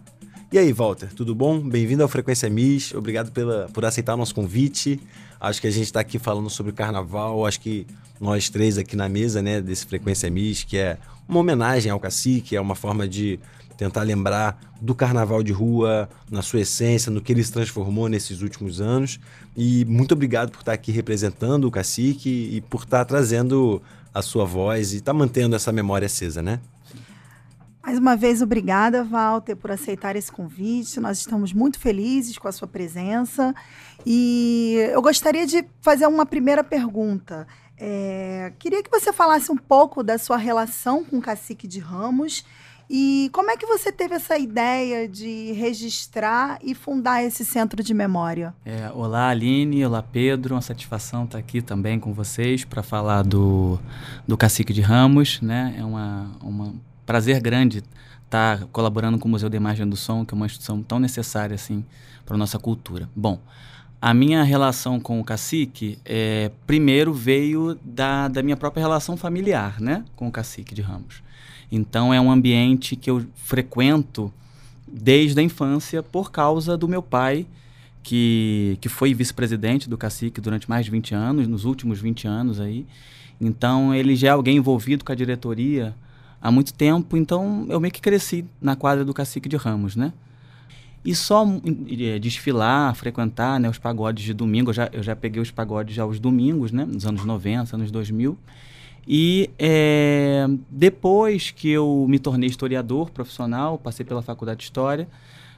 E 0.51 0.59
aí, 0.59 0.73
Walter, 0.73 1.13
tudo 1.15 1.33
bom? 1.33 1.61
Bem-vindo 1.61 2.03
ao 2.03 2.09
Frequência 2.09 2.49
Miss. 2.49 2.93
Obrigado 2.93 3.31
pela, 3.31 3.69
por 3.73 3.85
aceitar 3.85 4.15
o 4.15 4.17
nosso 4.17 4.35
convite. 4.35 4.99
Acho 5.41 5.59
que 5.59 5.65
a 5.65 5.71
gente 5.71 5.85
está 5.85 5.99
aqui 5.99 6.19
falando 6.19 6.51
sobre 6.51 6.71
o 6.71 6.75
carnaval. 6.75 7.47
Acho 7.47 7.59
que 7.59 7.87
nós 8.19 8.47
três 8.47 8.77
aqui 8.77 8.95
na 8.95 9.09
mesa, 9.09 9.41
né, 9.41 9.59
desse 9.59 9.87
Frequência 9.87 10.29
Miss, 10.29 10.63
que 10.63 10.77
é 10.77 10.99
uma 11.27 11.39
homenagem 11.39 11.91
ao 11.91 11.99
cacique, 11.99 12.55
é 12.55 12.61
uma 12.61 12.75
forma 12.75 13.07
de 13.07 13.39
tentar 13.75 14.03
lembrar 14.03 14.59
do 14.79 14.93
carnaval 14.93 15.41
de 15.41 15.51
rua, 15.51 16.07
na 16.29 16.43
sua 16.43 16.59
essência, 16.59 17.11
no 17.11 17.19
que 17.19 17.31
ele 17.31 17.43
se 17.43 17.51
transformou 17.51 18.07
nesses 18.07 18.43
últimos 18.43 18.79
anos. 18.79 19.19
E 19.57 19.83
muito 19.85 20.11
obrigado 20.11 20.51
por 20.51 20.59
estar 20.59 20.73
aqui 20.73 20.91
representando 20.91 21.65
o 21.65 21.71
cacique 21.71 22.29
e 22.29 22.61
por 22.61 22.83
estar 22.83 23.03
trazendo 23.05 23.81
a 24.13 24.21
sua 24.21 24.45
voz 24.45 24.93
e 24.93 24.97
estar 24.97 25.13
mantendo 25.13 25.55
essa 25.55 25.71
memória 25.71 26.05
acesa, 26.05 26.43
né? 26.43 26.59
Mais 27.83 27.97
uma 27.97 28.15
vez, 28.15 28.41
obrigada, 28.41 29.03
Walter, 29.03 29.55
por 29.55 29.71
aceitar 29.71 30.15
esse 30.15 30.31
convite. 30.31 30.99
Nós 30.99 31.17
estamos 31.17 31.51
muito 31.51 31.79
felizes 31.79 32.37
com 32.37 32.47
a 32.47 32.51
sua 32.51 32.67
presença. 32.67 33.55
E 34.05 34.75
eu 34.91 35.01
gostaria 35.01 35.47
de 35.47 35.65
fazer 35.81 36.05
uma 36.07 36.25
primeira 36.25 36.63
pergunta. 36.63 37.47
É, 37.77 38.53
queria 38.59 38.83
que 38.83 38.91
você 38.91 39.11
falasse 39.11 39.51
um 39.51 39.57
pouco 39.57 40.03
da 40.03 40.17
sua 40.17 40.37
relação 40.37 41.03
com 41.03 41.17
o 41.17 41.21
Cacique 41.21 41.67
de 41.67 41.79
Ramos 41.79 42.45
e 42.93 43.29
como 43.31 43.49
é 43.49 43.55
que 43.55 43.65
você 43.65 43.89
teve 43.89 44.15
essa 44.15 44.37
ideia 44.37 45.07
de 45.07 45.53
registrar 45.53 46.59
e 46.61 46.75
fundar 46.75 47.23
esse 47.23 47.45
centro 47.45 47.81
de 47.81 47.93
memória? 47.93 48.53
É, 48.65 48.91
olá, 48.93 49.29
Aline. 49.29 49.85
Olá, 49.85 50.03
Pedro. 50.03 50.55
Uma 50.55 50.61
satisfação 50.61 51.23
estar 51.23 51.37
aqui 51.37 51.61
também 51.61 51.97
com 51.97 52.11
vocês 52.13 52.65
para 52.65 52.83
falar 52.83 53.23
do, 53.23 53.79
do 54.27 54.35
Cacique 54.35 54.73
de 54.73 54.81
Ramos. 54.81 55.39
Né? 55.39 55.77
É 55.79 55.85
uma, 55.85 56.31
uma 56.41 56.73
prazer 57.05 57.39
grande 57.39 57.83
estar 58.25 58.65
colaborando 58.71 59.19
com 59.19 59.27
o 59.27 59.31
Museu 59.31 59.49
de 59.49 59.57
Imagem 59.57 59.87
do 59.87 59.97
Som, 59.97 60.25
que 60.25 60.33
é 60.33 60.35
uma 60.35 60.45
instituição 60.45 60.81
tão 60.81 60.99
necessária 60.99 61.55
assim 61.55 61.83
para 62.25 62.37
nossa 62.37 62.57
cultura. 62.57 63.09
Bom, 63.15 63.39
a 64.01 64.13
minha 64.13 64.41
relação 64.41 64.99
com 64.99 65.19
o 65.19 65.23
cacique, 65.23 65.99
é, 66.05 66.49
primeiro 66.65 67.13
veio 67.13 67.77
da, 67.83 68.27
da 68.27 68.41
minha 68.41 68.57
própria 68.57 68.81
relação 68.81 69.17
familiar, 69.17 69.79
né, 69.79 70.03
com 70.15 70.27
o 70.27 70.31
cacique 70.31 70.73
de 70.73 70.81
Ramos. 70.81 71.21
Então 71.71 72.13
é 72.13 72.19
um 72.19 72.31
ambiente 72.31 72.95
que 72.95 73.09
eu 73.09 73.25
frequento 73.35 74.33
desde 74.87 75.39
a 75.39 75.43
infância 75.43 76.01
por 76.01 76.31
causa 76.31 76.77
do 76.77 76.87
meu 76.87 77.01
pai, 77.01 77.45
que, 78.03 78.77
que 78.81 78.89
foi 78.89 79.13
vice-presidente 79.13 79.87
do 79.87 79.97
cacique 79.97 80.41
durante 80.41 80.69
mais 80.69 80.85
de 80.85 80.91
20 80.91 81.13
anos, 81.13 81.47
nos 81.47 81.65
últimos 81.65 81.99
20 81.99 82.27
anos 82.27 82.59
aí. 82.59 82.85
Então 83.39 83.93
ele 83.93 84.15
já 84.15 84.29
é 84.29 84.31
alguém 84.31 84.57
envolvido 84.57 85.05
com 85.05 85.11
a 85.11 85.15
diretoria 85.15 85.95
há 86.41 86.51
muito 86.51 86.73
tempo, 86.73 87.15
então 87.15 87.65
eu 87.69 87.79
meio 87.79 87.93
que 87.93 88.01
cresci 88.01 88.45
na 88.59 88.75
quadra 88.75 89.05
do 89.05 89.13
cacique 89.13 89.47
de 89.47 89.55
Ramos, 89.55 89.95
né? 89.95 90.11
E 91.03 91.15
só 91.15 91.45
eh, 91.45 92.19
desfilar, 92.19 92.93
frequentar 92.95 93.59
né, 93.59 93.69
os 93.69 93.79
pagodes 93.79 94.23
de 94.23 94.33
domingo, 94.33 94.69
eu 94.69 94.73
já, 94.73 94.89
eu 94.91 95.01
já 95.01 95.15
peguei 95.15 95.41
os 95.41 95.49
pagodes 95.49 95.95
já 95.95 96.03
aos 96.03 96.19
domingos, 96.19 96.71
né? 96.71 96.85
Nos 96.85 97.05
anos 97.05 97.25
90, 97.25 97.75
anos 97.75 97.91
2000. 97.91 98.37
E 99.07 99.49
é, 99.57 100.45
depois 100.69 101.49
que 101.49 101.69
eu 101.69 102.05
me 102.07 102.19
tornei 102.19 102.47
historiador 102.47 103.09
profissional, 103.09 103.77
passei 103.77 104.05
pela 104.05 104.21
faculdade 104.21 104.59
de 104.59 104.65
História, 104.65 105.07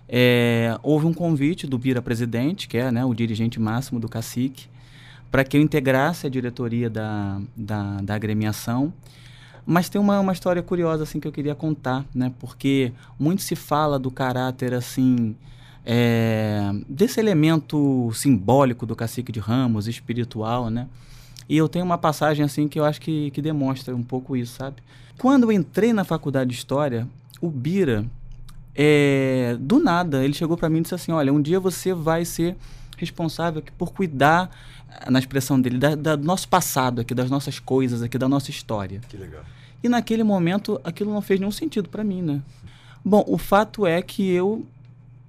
é, 0.07 0.77
houve 0.81 1.05
um 1.05 1.13
convite 1.13 1.67
do 1.67 1.77
Bira 1.77 2.01
Presidente, 2.01 2.67
que 2.67 2.77
é 2.77 2.91
né, 2.91 3.03
o 3.03 3.13
dirigente 3.13 3.59
máximo 3.59 3.99
do 3.99 4.07
Cacique, 4.07 4.67
para 5.29 5.43
que 5.43 5.57
eu 5.57 5.61
integrasse 5.61 6.25
a 6.25 6.29
diretoria 6.29 6.89
da, 6.89 7.41
da, 7.55 7.97
da 8.01 8.15
agremiação. 8.15 8.93
Mas 9.65 9.89
tem 9.89 9.99
uma, 9.99 10.19
uma 10.19 10.33
história 10.33 10.61
curiosa 10.61 11.03
assim 11.03 11.19
que 11.19 11.27
eu 11.27 11.31
queria 11.31 11.55
contar, 11.55 12.05
né? 12.13 12.31
Porque 12.39 12.91
muito 13.17 13.41
se 13.41 13.55
fala 13.55 13.97
do 13.97 14.11
caráter 14.11 14.73
assim 14.73 15.35
é, 15.85 16.71
desse 16.87 17.19
elemento 17.19 18.11
simbólico 18.13 18.85
do 18.85 18.95
cacique 18.95 19.31
de 19.31 19.39
Ramos, 19.39 19.87
espiritual, 19.87 20.69
né? 20.69 20.87
E 21.47 21.57
eu 21.57 21.67
tenho 21.67 21.85
uma 21.85 21.97
passagem 21.97 22.45
assim 22.45 22.67
que 22.67 22.79
eu 22.79 22.85
acho 22.85 23.01
que, 23.01 23.31
que 23.31 23.41
demonstra 23.41 23.95
um 23.95 24.03
pouco 24.03 24.35
isso, 24.35 24.55
sabe? 24.55 24.77
Quando 25.17 25.43
eu 25.43 25.51
entrei 25.51 25.93
na 25.93 26.03
faculdade 26.03 26.49
de 26.49 26.55
História, 26.55 27.07
o 27.41 27.49
Bira, 27.49 28.05
é, 28.75 29.57
do 29.59 29.79
nada, 29.79 30.23
ele 30.23 30.33
chegou 30.33 30.57
para 30.57 30.69
mim 30.69 30.79
e 30.79 30.81
disse 30.81 30.95
assim, 30.95 31.11
olha, 31.11 31.31
um 31.31 31.41
dia 31.41 31.59
você 31.59 31.93
vai 31.93 32.25
ser 32.25 32.55
responsável 32.97 33.61
por 33.77 33.93
cuidar, 33.93 34.49
na 35.09 35.19
expressão 35.19 35.59
dele, 35.59 35.77
da, 35.77 35.95
da- 35.95 36.15
do 36.15 36.23
nosso 36.25 36.47
passado 36.47 37.01
aqui, 37.01 37.13
das 37.13 37.29
nossas 37.29 37.59
coisas 37.59 38.01
aqui, 38.01 38.17
da 38.17 38.27
nossa 38.29 38.49
história. 38.51 39.01
Que 39.09 39.17
legal. 39.17 39.43
E 39.83 39.89
naquele 39.89 40.23
momento, 40.23 40.79
aquilo 40.83 41.11
não 41.13 41.21
fez 41.21 41.39
nenhum 41.39 41.51
sentido 41.51 41.89
para 41.89 42.03
mim, 42.03 42.21
né? 42.21 42.41
Bom, 43.03 43.23
o 43.27 43.37
fato 43.37 43.85
é 43.85 44.01
que 44.01 44.29
eu 44.29 44.65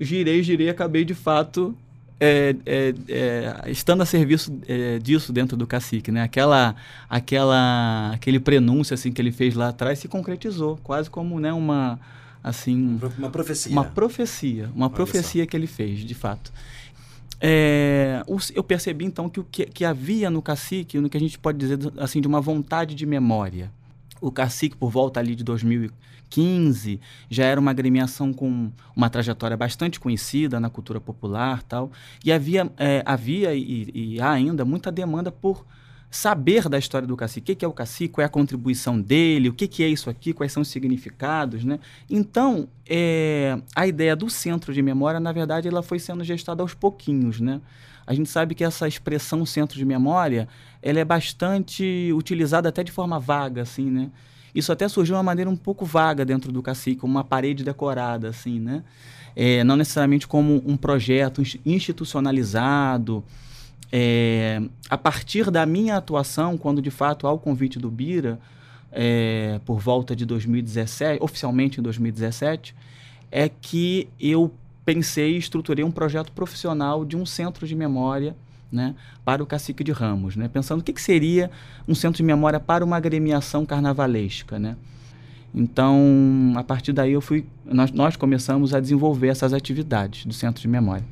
girei, 0.00 0.42
girei, 0.42 0.68
acabei 0.68 1.04
de 1.04 1.14
fato 1.14 1.74
é, 2.20 2.54
é, 2.64 2.94
é, 3.08 3.70
estando 3.70 4.02
a 4.02 4.06
serviço 4.06 4.56
é, 4.68 4.98
disso 5.00 5.32
dentro 5.32 5.56
do 5.56 5.66
cacique, 5.66 6.12
né? 6.12 6.22
Aquela, 6.22 6.76
aquela, 7.10 8.12
aquele 8.12 8.38
prenúncio 8.38 8.94
assim 8.94 9.10
que 9.10 9.20
ele 9.20 9.32
fez 9.32 9.54
lá 9.54 9.68
atrás 9.70 9.98
se 9.98 10.06
concretizou, 10.08 10.78
quase 10.84 11.10
como 11.10 11.40
né, 11.40 11.52
uma 11.52 11.98
assim 12.42 13.00
Uma 13.18 13.30
profecia. 13.30 13.72
uma 13.72 13.84
profecia, 13.84 14.70
uma 14.74 14.86
Olha 14.86 14.94
profecia 14.94 15.46
que 15.46 15.56
ele 15.56 15.66
fez, 15.66 16.00
de 16.00 16.14
fato. 16.14 16.52
É, 17.46 18.22
eu 18.54 18.64
percebi 18.64 19.04
então 19.04 19.28
que 19.28 19.38
o 19.38 19.44
que, 19.44 19.66
que 19.66 19.84
havia 19.84 20.30
no 20.30 20.40
cacique, 20.40 20.98
no 20.98 21.10
que 21.10 21.16
a 21.18 21.20
gente 21.20 21.38
pode 21.38 21.58
dizer 21.58 21.78
assim 21.98 22.18
de 22.18 22.26
uma 22.26 22.40
vontade 22.40 22.94
de 22.94 23.04
memória. 23.04 23.70
O 24.18 24.32
cacique 24.32 24.74
por 24.74 24.90
volta 24.90 25.20
ali 25.20 25.34
de 25.34 25.44
2015 25.44 26.98
já 27.28 27.44
era 27.44 27.60
uma 27.60 27.70
agremiação 27.70 28.32
com 28.32 28.72
uma 28.96 29.10
trajetória 29.10 29.58
bastante 29.58 30.00
conhecida 30.00 30.58
na 30.58 30.70
cultura 30.70 30.98
popular, 30.98 31.62
tal. 31.62 31.92
E 32.24 32.32
havia 32.32 32.72
é, 32.78 33.02
havia 33.04 33.54
e, 33.54 33.90
e 33.94 34.20
há 34.22 34.30
ainda 34.30 34.64
muita 34.64 34.90
demanda 34.90 35.30
por 35.30 35.66
saber 36.14 36.68
da 36.68 36.78
história 36.78 37.08
do 37.08 37.16
cacique. 37.16 37.52
O 37.52 37.56
que 37.56 37.64
é 37.64 37.68
o 37.68 37.72
cacique? 37.72 38.14
Qual 38.14 38.22
é 38.22 38.26
a 38.26 38.28
contribuição 38.28 39.00
dele? 39.00 39.48
O 39.48 39.52
que 39.52 39.82
é 39.82 39.88
isso 39.88 40.08
aqui? 40.08 40.32
Quais 40.32 40.52
são 40.52 40.62
os 40.62 40.68
significados, 40.68 41.64
né? 41.64 41.80
Então, 42.08 42.68
é, 42.88 43.58
a 43.74 43.86
ideia 43.86 44.14
do 44.14 44.30
centro 44.30 44.72
de 44.72 44.80
memória, 44.80 45.18
na 45.18 45.32
verdade, 45.32 45.66
ela 45.66 45.82
foi 45.82 45.98
sendo 45.98 46.22
gestada 46.22 46.62
aos 46.62 46.72
pouquinhos, 46.72 47.40
né? 47.40 47.60
A 48.06 48.14
gente 48.14 48.28
sabe 48.28 48.54
que 48.54 48.62
essa 48.62 48.86
expressão 48.86 49.44
centro 49.44 49.76
de 49.76 49.84
memória, 49.84 50.46
ela 50.80 51.00
é 51.00 51.04
bastante 51.04 52.12
utilizada 52.14 52.68
até 52.68 52.84
de 52.84 52.92
forma 52.92 53.18
vaga, 53.18 53.62
assim, 53.62 53.90
né? 53.90 54.10
Isso 54.54 54.70
até 54.70 54.86
surgiu 54.86 55.14
de 55.14 55.16
uma 55.16 55.22
maneira 55.24 55.50
um 55.50 55.56
pouco 55.56 55.84
vaga 55.84 56.24
dentro 56.24 56.52
do 56.52 56.62
cacique, 56.62 57.04
uma 57.04 57.24
parede 57.24 57.64
decorada, 57.64 58.28
assim, 58.28 58.60
né? 58.60 58.84
É, 59.34 59.64
não 59.64 59.74
necessariamente 59.74 60.28
como 60.28 60.62
um 60.64 60.76
projeto 60.76 61.42
ins- 61.42 61.58
institucionalizado. 61.66 63.24
É, 63.96 64.60
a 64.90 64.98
partir 64.98 65.52
da 65.52 65.64
minha 65.64 65.96
atuação, 65.96 66.58
quando 66.58 66.82
de 66.82 66.90
fato 66.90 67.28
há 67.28 67.32
o 67.32 67.38
convite 67.38 67.78
do 67.78 67.88
Bira, 67.88 68.40
é, 68.90 69.60
por 69.64 69.78
volta 69.78 70.16
de 70.16 70.26
2017, 70.26 71.22
oficialmente 71.22 71.78
em 71.78 71.82
2017, 71.82 72.74
é 73.30 73.48
que 73.48 74.08
eu 74.18 74.52
pensei 74.84 75.36
e 75.36 75.38
estruturei 75.38 75.84
um 75.84 75.92
projeto 75.92 76.32
profissional 76.32 77.04
de 77.04 77.16
um 77.16 77.24
centro 77.24 77.68
de 77.68 77.76
memória 77.76 78.34
né, 78.70 78.96
para 79.24 79.40
o 79.40 79.46
Cacique 79.46 79.84
de 79.84 79.92
Ramos, 79.92 80.34
né, 80.34 80.48
pensando 80.48 80.80
o 80.80 80.82
que, 80.82 80.92
que 80.92 81.00
seria 81.00 81.48
um 81.86 81.94
centro 81.94 82.16
de 82.16 82.24
memória 82.24 82.58
para 82.58 82.84
uma 82.84 82.96
agremiação 82.96 83.64
carnavalesca. 83.64 84.58
Né? 84.58 84.76
Então, 85.54 86.52
a 86.56 86.64
partir 86.64 86.92
daí 86.92 87.12
eu 87.12 87.20
fui, 87.20 87.46
nós, 87.64 87.92
nós 87.92 88.16
começamos 88.16 88.74
a 88.74 88.80
desenvolver 88.80 89.28
essas 89.28 89.52
atividades 89.52 90.26
do 90.26 90.32
centro 90.32 90.60
de 90.60 90.66
memória. 90.66 91.04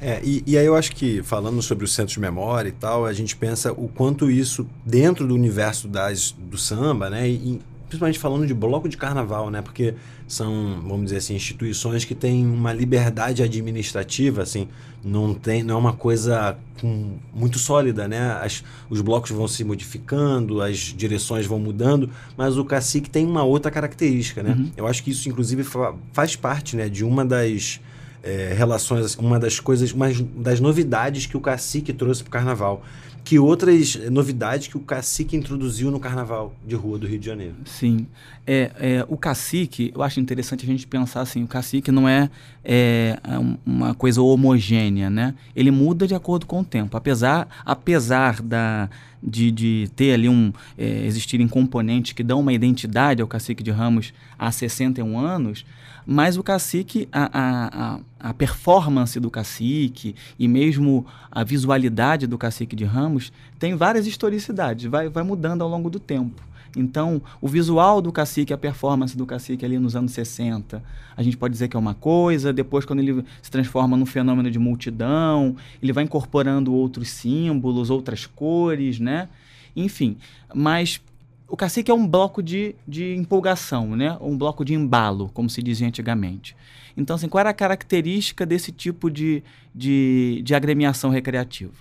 É, 0.00 0.20
e, 0.24 0.42
e 0.46 0.56
aí 0.58 0.66
eu 0.66 0.74
acho 0.74 0.92
que, 0.92 1.22
falando 1.22 1.60
sobre 1.62 1.84
o 1.84 1.88
centro 1.88 2.12
de 2.14 2.20
memória 2.20 2.68
e 2.68 2.72
tal, 2.72 3.06
a 3.06 3.12
gente 3.12 3.34
pensa 3.36 3.72
o 3.72 3.88
quanto 3.88 4.30
isso, 4.30 4.66
dentro 4.84 5.26
do 5.26 5.34
universo 5.34 5.88
das, 5.88 6.32
do 6.32 6.58
samba, 6.58 7.08
né? 7.10 7.28
E, 7.28 7.60
principalmente 7.88 8.18
falando 8.18 8.44
de 8.46 8.52
bloco 8.52 8.88
de 8.88 8.96
carnaval, 8.96 9.48
né? 9.50 9.62
Porque 9.62 9.94
são, 10.26 10.80
vamos 10.82 11.04
dizer 11.04 11.18
assim, 11.18 11.34
instituições 11.36 12.04
que 12.04 12.14
têm 12.16 12.44
uma 12.44 12.72
liberdade 12.72 13.42
administrativa, 13.44 14.42
assim, 14.42 14.66
não 15.04 15.32
tem, 15.32 15.62
não 15.62 15.76
é 15.76 15.78
uma 15.78 15.92
coisa 15.92 16.58
com- 16.80 17.16
muito 17.32 17.60
sólida, 17.60 18.08
né? 18.08 18.32
As, 18.42 18.64
os 18.90 19.00
blocos 19.00 19.30
vão 19.30 19.46
se 19.46 19.62
modificando, 19.62 20.60
as 20.60 20.78
direções 20.78 21.46
vão 21.46 21.60
mudando, 21.60 22.10
mas 22.36 22.58
o 22.58 22.64
cacique 22.64 23.08
tem 23.08 23.24
uma 23.24 23.44
outra 23.44 23.70
característica, 23.70 24.42
né? 24.42 24.50
Uhum. 24.58 24.70
Eu 24.76 24.86
acho 24.88 25.04
que 25.04 25.12
isso, 25.12 25.28
inclusive, 25.28 25.62
fa- 25.62 25.94
faz 26.12 26.34
parte, 26.34 26.74
né, 26.74 26.88
de 26.88 27.04
uma 27.04 27.24
das 27.24 27.80
é, 28.26 28.52
relações, 28.56 29.14
uma 29.16 29.38
das 29.38 29.60
coisas, 29.60 29.92
uma 29.92 30.08
das 30.36 30.58
novidades 30.60 31.26
que 31.26 31.36
o 31.36 31.40
cacique 31.40 31.92
trouxe 31.92 32.22
para 32.24 32.28
o 32.28 32.32
carnaval. 32.32 32.82
Que 33.24 33.40
outras 33.40 33.96
novidades 34.08 34.68
que 34.68 34.76
o 34.76 34.80
cacique 34.80 35.36
introduziu 35.36 35.90
no 35.90 35.98
carnaval 35.98 36.54
de 36.64 36.76
rua 36.76 36.96
do 36.96 37.08
Rio 37.08 37.18
de 37.18 37.26
Janeiro? 37.26 37.54
Sim. 37.64 38.06
É, 38.46 38.70
é, 38.78 39.06
o 39.08 39.16
cacique, 39.16 39.90
eu 39.92 40.00
acho 40.00 40.20
interessante 40.20 40.64
a 40.64 40.66
gente 40.68 40.86
pensar 40.86 41.22
assim, 41.22 41.42
o 41.42 41.46
cacique 41.48 41.90
não 41.90 42.08
é, 42.08 42.30
é, 42.64 43.18
é 43.24 43.36
um- 43.36 43.56
uma 43.66 43.94
coisa 43.94 44.22
homogênea, 44.22 45.10
né? 45.10 45.34
Ele 45.56 45.72
muda 45.72 46.06
de 46.06 46.14
acordo 46.14 46.46
com 46.46 46.60
o 46.60 46.64
tempo. 46.64 46.96
Apesar, 46.96 47.48
apesar 47.64 48.40
da, 48.40 48.88
de, 49.20 49.50
de 49.50 49.90
ter 49.96 50.12
ali 50.14 50.28
um, 50.28 50.52
é, 50.78 51.04
existirem 51.04 51.48
componentes 51.48 52.12
que 52.12 52.22
dão 52.22 52.38
uma 52.38 52.52
identidade 52.52 53.20
ao 53.20 53.26
cacique 53.26 53.60
de 53.60 53.72
Ramos 53.72 54.14
há 54.38 54.52
61 54.52 55.18
anos, 55.18 55.64
mas 56.06 56.36
o 56.36 56.42
cacique, 56.42 57.08
a, 57.10 57.30
a, 57.32 58.00
a, 58.20 58.34
performance 58.34 59.18
do 59.18 59.28
cacique 59.28 60.14
e 60.38 60.46
mesmo 60.46 61.04
a 61.30 61.42
visualidade 61.42 62.28
do 62.28 62.38
cacique 62.38 62.76
de 62.76 62.84
Ramos 62.84 63.32
tem 63.58 63.74
várias 63.74 64.06
historicidades, 64.06 64.84
vai, 64.86 65.08
vai 65.08 65.24
mudando 65.24 65.62
ao 65.62 65.68
longo 65.68 65.90
do 65.90 65.98
tempo. 65.98 66.40
Então, 66.76 67.22
o 67.40 67.48
visual 67.48 68.02
do 68.02 68.12
cacique, 68.12 68.52
a 68.52 68.58
performance 68.58 69.16
do 69.16 69.24
cacique 69.24 69.64
ali 69.64 69.78
nos 69.78 69.96
anos 69.96 70.12
60, 70.12 70.82
a 71.16 71.22
gente 71.22 71.36
pode 71.36 71.52
dizer 71.52 71.68
que 71.68 71.76
é 71.76 71.80
uma 71.80 71.94
coisa, 71.94 72.52
depois 72.52 72.84
quando 72.84 73.00
ele 73.00 73.24
se 73.40 73.50
transforma 73.50 73.96
num 73.96 74.04
fenômeno 74.04 74.50
de 74.50 74.58
multidão, 74.58 75.56
ele 75.82 75.92
vai 75.92 76.04
incorporando 76.04 76.74
outros 76.74 77.08
símbolos, 77.08 77.88
outras 77.88 78.26
cores, 78.26 79.00
né? 79.00 79.28
Enfim, 79.74 80.18
mas 80.54 81.00
o 81.48 81.56
cacique 81.56 81.90
é 81.90 81.94
um 81.94 82.06
bloco 82.06 82.42
de, 82.42 82.74
de 82.86 83.14
empolgação, 83.14 83.94
né? 83.94 84.16
Um 84.20 84.36
bloco 84.36 84.64
de 84.64 84.74
embalo, 84.74 85.30
como 85.32 85.48
se 85.48 85.62
dizia 85.62 85.86
antigamente. 85.86 86.56
Então, 86.96 87.14
assim, 87.14 87.28
qual 87.28 87.40
era 87.40 87.50
a 87.50 87.54
característica 87.54 88.44
desse 88.44 88.72
tipo 88.72 89.10
de, 89.10 89.42
de, 89.74 90.40
de 90.42 90.54
agremiação 90.54 91.10
recreativa? 91.10 91.74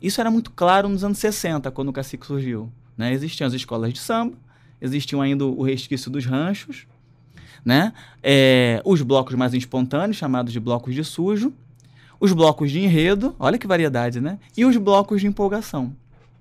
Isso 0.00 0.20
era 0.20 0.30
muito 0.30 0.50
claro 0.50 0.88
nos 0.88 1.04
anos 1.04 1.18
60, 1.18 1.70
quando 1.70 1.88
o 1.88 1.92
cacique 1.92 2.26
surgiu. 2.26 2.70
Né? 2.96 3.12
Existiam 3.12 3.46
as 3.46 3.52
escolas 3.52 3.92
de 3.92 3.98
samba, 3.98 4.36
existiam 4.80 5.20
ainda 5.20 5.44
o 5.44 5.62
resquício 5.62 6.10
dos 6.10 6.24
ranchos, 6.24 6.86
né? 7.64 7.92
É, 8.22 8.82
os 8.84 9.02
blocos 9.02 9.34
mais 9.34 9.54
espontâneos, 9.54 10.16
chamados 10.16 10.52
de 10.52 10.58
blocos 10.58 10.94
de 10.94 11.04
sujo, 11.04 11.52
os 12.18 12.32
blocos 12.32 12.70
de 12.70 12.80
enredo, 12.80 13.36
olha 13.38 13.58
que 13.58 13.66
variedade, 13.66 14.20
né? 14.20 14.38
E 14.56 14.64
os 14.64 14.76
blocos 14.76 15.20
de 15.20 15.26
empolgação. 15.26 15.94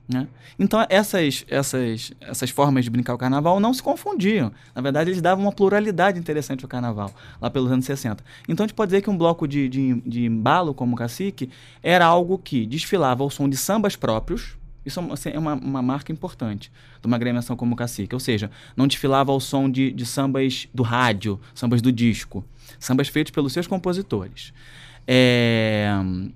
Né? 0.10 0.28
Então, 0.60 0.86
essas, 0.90 1.46
essas, 1.48 2.12
essas 2.20 2.50
formas 2.50 2.84
de 2.84 2.90
brincar 2.90 3.14
o 3.14 3.18
carnaval 3.18 3.60
não 3.62 3.74
se 3.74 3.82
confundiam. 3.82 4.52
Na 4.76 4.82
verdade, 4.82 5.10
eles 5.10 5.22
davam 5.22 5.46
uma 5.46 5.54
pluralidade 5.54 6.20
interessante 6.20 6.66
ao 6.66 6.70
carnaval, 6.70 7.14
lá 7.40 7.50
pelos 7.50 7.72
anos 7.72 7.86
60. 7.86 8.22
Então, 8.50 8.66
a 8.66 8.68
gente 8.68 8.76
pode 8.76 8.90
dizer 8.90 9.02
que 9.02 9.10
um 9.10 9.18
bloco 9.18 9.48
de, 9.48 9.70
de, 9.70 10.02
de 10.02 10.26
embalo, 10.26 10.74
como 10.74 10.96
o 10.96 10.98
cacique, 10.98 11.50
era 11.82 12.06
algo 12.06 12.38
que 12.38 12.66
desfilava 12.66 13.24
ao 13.24 13.30
som 13.30 13.48
de 13.48 13.56
sambas 13.56 13.96
próprios. 13.96 14.58
Isso 14.86 15.00
é 15.00 15.04
uma- 15.04 15.16
é 15.26 15.40
uma, 15.40 15.54
uma 15.54 15.82
marca 15.82 16.12
importante 16.12 16.72
de 17.00 17.08
uma 17.08 17.16
agremiação 17.16 17.56
como 17.56 17.74
o 17.74 17.78
cacique. 17.78 18.14
Ou 18.14 18.20
seja, 18.20 18.52
não 18.76 18.88
desfilava 18.88 19.32
ao 19.32 19.40
som 19.40 19.70
de, 19.70 19.92
de 19.94 20.06
sambas 20.06 20.68
do 20.74 20.84
rádio, 20.84 21.40
sambas 21.54 21.82
do 21.82 21.92
disco. 21.92 22.44
Sambas 22.80 23.08
feitos 23.08 23.32
pelos 23.32 23.54
seus 23.54 23.68
compositores. 23.68 24.52
É, 25.08 25.90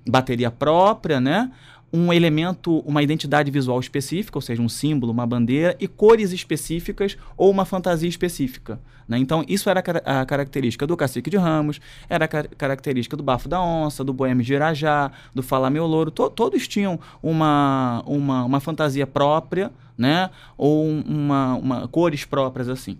bateria 0.08 0.50
própria, 0.50 1.20
né? 1.20 1.50
Um 1.92 2.12
elemento, 2.12 2.78
uma 2.80 3.02
identidade 3.02 3.50
visual 3.50 3.78
específica, 3.80 4.36
ou 4.36 4.42
seja, 4.42 4.60
um 4.60 4.68
símbolo, 4.68 5.12
uma 5.12 5.26
bandeira, 5.26 5.76
e 5.80 5.86
cores 5.88 6.32
específicas 6.32 7.16
ou 7.36 7.50
uma 7.50 7.64
fantasia 7.64 8.08
específica. 8.08 8.78
né? 9.08 9.16
Então, 9.18 9.44
isso 9.46 9.70
era 9.70 9.78
a 9.78 9.82
cara- 9.84 10.02
a 10.04 10.26
característica 10.26 10.84
do 10.84 10.96
Cacique 10.96 11.30
de 11.30 11.36
Ramos, 11.36 11.80
era 12.08 12.24
a 12.24 12.28
car- 12.28 12.48
característica 12.58 13.16
do 13.16 13.22
Bafo 13.22 13.48
da 13.48 13.62
Onça, 13.62 14.02
do 14.02 14.12
Boêmio 14.12 14.44
de 14.44 14.52
Irajá, 14.52 15.12
do 15.32 15.44
Fala 15.44 15.70
Meu 15.70 15.86
Louro. 15.86 16.10
To- 16.10 16.28
todos 16.28 16.66
tinham 16.66 16.98
uma, 17.22 18.02
uma, 18.04 18.44
uma 18.44 18.58
fantasia 18.60 19.06
própria, 19.06 19.70
né? 19.96 20.28
ou 20.58 20.84
um- 20.84 21.04
uma, 21.06 21.54
uma 21.54 21.88
cores 21.88 22.24
próprias 22.24 22.68
assim. 22.68 22.98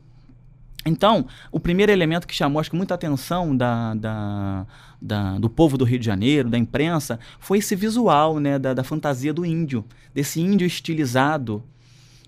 Então, 0.87 1.27
o 1.51 1.59
primeiro 1.59 1.91
elemento 1.91 2.27
que 2.27 2.35
chamou 2.35 2.61
acho 2.61 2.71
que 2.71 2.77
muita 2.77 2.95
atenção 2.95 3.57
da, 3.57 3.93
da- 3.95 4.67
da- 5.03 5.39
do 5.39 5.51
povo 5.51 5.77
do 5.77 5.85
Rio 5.85 5.99
de 5.99 6.07
Janeiro, 6.07 6.49
da 6.49 6.57
imprensa, 6.57 7.19
foi 7.41 7.59
esse 7.59 7.75
visual 7.75 8.39
né, 8.39 8.59
da, 8.59 8.73
da 8.73 8.85
fantasia 8.85 9.35
do 9.35 9.45
índio, 9.45 9.85
desse 10.15 10.41
índio 10.41 10.67
estilizado, 10.67 11.63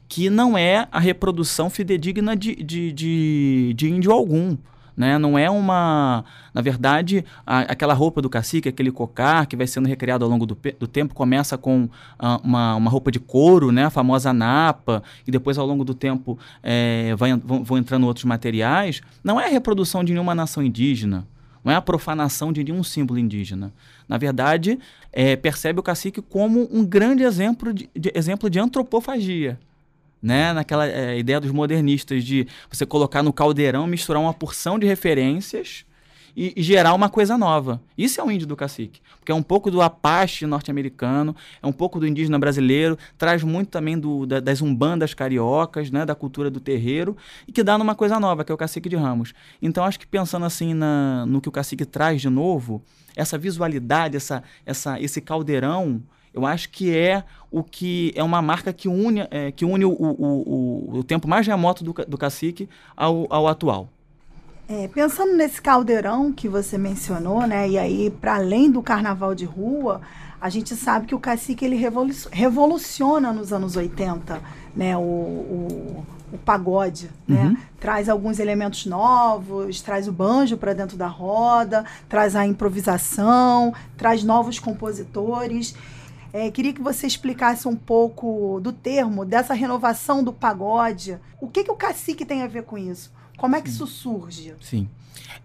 que 0.08 0.28
não 0.28 0.58
é 0.58 0.88
a 0.90 0.98
reprodução 0.98 1.70
fidedigna 1.70 2.34
de, 2.34 2.56
de, 2.56 2.92
de, 2.92 3.74
de 3.76 3.88
índio 3.90 4.10
algum. 4.10 4.56
Né? 4.98 5.16
Não 5.16 5.38
é 5.38 5.48
uma. 5.48 6.24
Na 6.52 6.60
verdade, 6.60 7.24
a- 7.46 7.60
aquela 7.60 7.94
roupa 7.94 8.20
do 8.20 8.28
cacique, 8.28 8.68
aquele 8.68 8.90
cocar 8.90 9.46
que 9.46 9.54
vai 9.54 9.64
sendo 9.64 9.86
recriado 9.86 10.24
ao 10.24 10.30
longo 10.30 10.44
do, 10.44 10.58
do 10.76 10.88
tempo, 10.88 11.14
começa 11.14 11.56
com 11.56 11.88
ah, 12.18 12.40
uma, 12.42 12.74
uma 12.74 12.90
roupa 12.90 13.12
de 13.12 13.20
couro, 13.20 13.70
né? 13.70 13.84
a 13.84 13.90
famosa 13.90 14.32
napa, 14.32 15.00
e 15.24 15.30
depois, 15.30 15.56
ao 15.56 15.64
longo 15.64 15.84
do 15.84 15.94
tempo, 15.94 16.36
eh, 16.64 17.14
vai 17.16 17.32
vão, 17.36 17.62
vão 17.62 17.78
entrando 17.78 18.06
outros 18.08 18.24
materiais. 18.24 19.00
Não 19.22 19.40
é 19.40 19.44
a 19.46 19.48
reprodução 19.48 20.02
de 20.02 20.12
nenhuma 20.12 20.34
nação 20.34 20.64
indígena. 20.64 21.24
Não 21.64 21.72
é 21.72 21.76
a 21.76 21.82
profanação 21.82 22.52
de 22.52 22.64
nenhum 22.64 22.82
símbolo 22.82 23.20
indígena. 23.20 23.72
Na 24.08 24.18
verdade, 24.18 24.80
eh, 25.12 25.36
percebe 25.36 25.78
o 25.78 25.82
cacique 25.82 26.20
como 26.20 26.68
um 26.72 26.84
grande 26.84 27.22
exemplo 27.22 27.72
de, 27.72 27.88
de- 27.94 28.10
exemplo 28.16 28.50
de 28.50 28.58
antropofagia 28.58 29.60
né? 30.22 30.52
Naquela 30.52 30.86
eh, 30.86 31.18
ideia 31.18 31.40
dos 31.40 31.50
modernistas 31.50 32.24
de 32.24 32.46
você 32.70 32.84
colocar 32.84 33.22
no 33.22 33.32
caldeirão, 33.32 33.86
misturar 33.86 34.22
uma 34.22 34.34
porção 34.34 34.78
de 34.78 34.86
referências 34.86 35.84
e, 36.38 36.52
e 36.56 36.62
gerar 36.62 36.94
uma 36.94 37.08
coisa 37.08 37.36
nova. 37.36 37.80
Isso 37.96 38.20
é 38.20 38.24
o 38.24 38.30
índio 38.30 38.46
do 38.46 38.54
cacique, 38.54 39.00
porque 39.18 39.32
é 39.32 39.34
um 39.34 39.42
pouco 39.42 39.72
do 39.72 39.82
apache 39.82 40.46
norte-americano, 40.46 41.34
é 41.60 41.66
um 41.66 41.72
pouco 41.72 41.98
do 41.98 42.06
indígena 42.06 42.38
brasileiro, 42.38 42.96
traz 43.18 43.42
muito 43.42 43.70
também 43.70 43.98
do, 43.98 44.24
da, 44.24 44.38
das 44.38 44.62
umbandas 44.62 45.14
cariocas, 45.14 45.90
né, 45.90 46.06
da 46.06 46.14
cultura 46.14 46.48
do 46.48 46.60
terreiro, 46.60 47.16
e 47.46 47.50
que 47.50 47.64
dá 47.64 47.76
numa 47.76 47.96
coisa 47.96 48.20
nova, 48.20 48.44
que 48.44 48.52
é 48.52 48.54
o 48.54 48.58
cacique 48.58 48.88
de 48.88 48.94
Ramos. 48.94 49.34
Então 49.60 49.84
acho 49.84 49.98
que 49.98 50.06
pensando 50.06 50.46
assim 50.46 50.74
na, 50.74 51.26
no 51.26 51.40
que 51.40 51.48
o 51.48 51.52
cacique 51.52 51.84
traz 51.84 52.20
de 52.20 52.28
novo, 52.28 52.82
essa 53.16 53.36
visualidade, 53.36 54.16
essa, 54.16 54.44
essa, 54.64 55.00
esse 55.00 55.20
caldeirão, 55.20 56.00
eu 56.32 56.46
acho 56.46 56.68
que 56.70 56.96
é 56.96 57.24
o 57.50 57.62
que 57.62 58.12
é 58.14 58.22
uma 58.22 58.42
marca 58.42 58.72
que 58.72 58.88
une, 58.88 59.26
é, 59.30 59.50
que 59.52 59.64
une 59.64 59.84
o, 59.84 59.90
o, 59.90 60.92
o, 60.94 60.98
o 60.98 61.04
tempo 61.04 61.26
mais 61.28 61.46
remoto 61.46 61.82
do, 61.82 61.92
do 61.92 62.18
cacique 62.18 62.68
ao, 62.96 63.26
ao 63.30 63.48
atual. 63.48 63.88
É, 64.68 64.86
pensando 64.86 65.34
nesse 65.34 65.62
caldeirão 65.62 66.30
que 66.30 66.46
você 66.46 66.76
mencionou, 66.76 67.46
né? 67.46 67.66
E 67.68 67.78
aí, 67.78 68.10
para 68.10 68.34
além 68.36 68.70
do 68.70 68.82
carnaval 68.82 69.34
de 69.34 69.46
rua, 69.46 70.02
a 70.38 70.50
gente 70.50 70.76
sabe 70.76 71.06
que 71.06 71.14
o 71.14 71.18
cacique 71.18 71.64
ele 71.64 71.76
revolu- 71.76 72.12
revoluciona 72.30 73.32
nos 73.32 73.50
anos 73.50 73.76
80, 73.76 74.40
né? 74.76 74.94
O, 74.94 75.00
o, 75.00 76.06
o 76.34 76.38
pagode, 76.38 77.10
né? 77.26 77.44
Uhum. 77.44 77.56
Traz 77.80 78.10
alguns 78.10 78.38
elementos 78.38 78.84
novos, 78.84 79.80
traz 79.80 80.06
o 80.06 80.12
banjo 80.12 80.58
para 80.58 80.74
dentro 80.74 80.98
da 80.98 81.06
roda, 81.06 81.86
traz 82.06 82.36
a 82.36 82.46
improvisação, 82.46 83.72
traz 83.96 84.22
novos 84.22 84.58
compositores. 84.58 85.74
É, 86.32 86.50
queria 86.50 86.72
que 86.72 86.82
você 86.82 87.06
explicasse 87.06 87.66
um 87.66 87.76
pouco 87.76 88.60
do 88.60 88.72
termo, 88.72 89.24
dessa 89.24 89.54
renovação 89.54 90.22
do 90.22 90.32
pagode. 90.32 91.18
O 91.40 91.48
que, 91.48 91.64
que 91.64 91.70
o 91.70 91.76
cacique 91.76 92.24
tem 92.24 92.42
a 92.42 92.46
ver 92.46 92.64
com 92.64 92.76
isso? 92.76 93.12
Como 93.36 93.56
é 93.56 93.62
que 93.62 93.68
isso 93.68 93.86
surge? 93.86 94.54
Sim. 94.60 94.88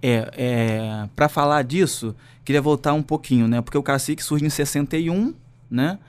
É, 0.02 0.30
é, 0.36 1.10
para 1.16 1.30
falar 1.30 1.64
disso, 1.64 2.16
queria 2.44 2.62
voltar 2.62 2.94
um 2.94 3.04
pouquinho, 3.04 3.48
né? 3.48 3.62
Porque 3.62 3.78
o 3.78 3.84
cacique 3.84 4.24
surge 4.24 4.46
em 4.46 4.50
61, 4.50 5.34
né? 5.70 6.00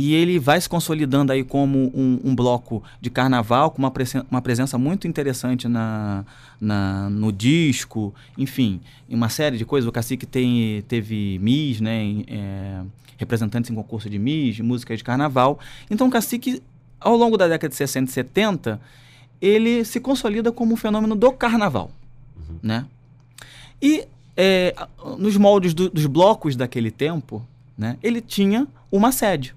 E 0.00 0.14
ele 0.14 0.38
vai 0.38 0.60
se 0.60 0.68
consolidando 0.68 1.32
aí 1.32 1.42
como 1.42 1.90
um, 1.92 2.20
um 2.22 2.32
bloco 2.32 2.84
de 3.00 3.10
carnaval, 3.10 3.72
com 3.72 3.78
uma, 3.78 3.90
presen- 3.90 4.22
uma 4.30 4.40
presença 4.40 4.78
muito 4.78 5.08
interessante 5.08 5.66
na, 5.66 6.24
na- 6.60 7.10
no 7.10 7.32
disco, 7.32 8.14
enfim, 8.36 8.80
uma 9.08 9.28
série 9.28 9.58
de 9.58 9.64
coisas. 9.64 9.88
O 9.88 9.90
Cacique 9.92 10.24
tem, 10.24 10.84
teve 10.86 11.40
Miss, 11.40 11.80
né, 11.80 12.00
em, 12.00 12.24
é, 12.28 12.80
representantes 13.16 13.72
em 13.72 13.74
concurso 13.74 14.08
de 14.08 14.20
Miss, 14.20 14.54
de 14.54 14.62
música 14.62 14.96
de 14.96 15.02
carnaval. 15.02 15.58
Então 15.90 16.06
o 16.06 16.10
Cacique, 16.10 16.62
ao 17.00 17.16
longo 17.16 17.36
da 17.36 17.48
década 17.48 17.68
de 17.68 17.74
60 17.74 18.08
e 18.08 18.14
70, 18.14 18.80
ele 19.42 19.84
se 19.84 19.98
consolida 19.98 20.52
como 20.52 20.74
um 20.74 20.76
fenômeno 20.76 21.16
do 21.16 21.32
carnaval, 21.32 21.90
né? 22.62 22.86
E 23.82 24.04
é, 24.36 24.72
nos 25.18 25.36
moldes 25.36 25.74
do- 25.74 25.90
dos 25.90 26.06
blocos 26.06 26.54
daquele 26.54 26.92
tempo, 26.92 27.44
né, 27.76 27.96
ele 28.00 28.20
tinha 28.20 28.64
uma 28.92 29.10
sede, 29.10 29.54